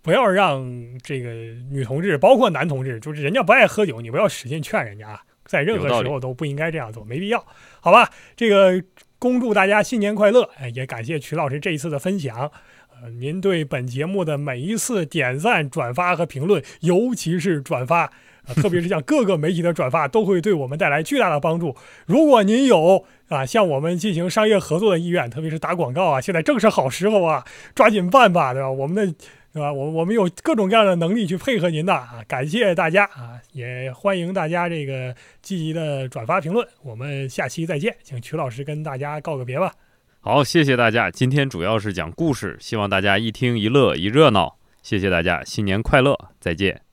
[0.00, 0.64] 不要让
[1.02, 1.30] 这个
[1.72, 5.20] 女同志，包括男同志，就是人家不爱喝酒，你不要使劲劝人家，
[5.52, 7.44] 在任何时候都不应该这样做，没必要，
[7.78, 8.08] 好吧？
[8.34, 8.82] 这个
[9.18, 12.50] 恭祝大家新年快乐，也感谢曲老师这一次的分享。
[12.94, 21.76] 呃您对本节目的每一次点赞、转发和评论，尤其是转发，啊，特别是像各个媒体的转发，都会对我们带来巨大的帮助。
[22.06, 27.44] 如果您有啊向我们进行商业合作的意愿，特别是打广告啊，现在正是好时候啊，
[27.74, 28.70] 抓紧办吧，对吧？
[28.70, 29.14] 我们的
[29.52, 29.72] 是吧？
[29.72, 36.66] 我我们有各种各样的能力去配合您的啊，感谢大家啊，也欢迎大家这个积极的转发评论。
[36.82, 39.74] 我们下期再见，请曲老师跟大家告个别吧。
[40.20, 41.10] 好，谢谢大家。
[41.10, 44.56] 今天主要是讲故事，希望大家一听一乐一热闹。
[44.82, 46.91] 谢谢大家，新年快乐，再见。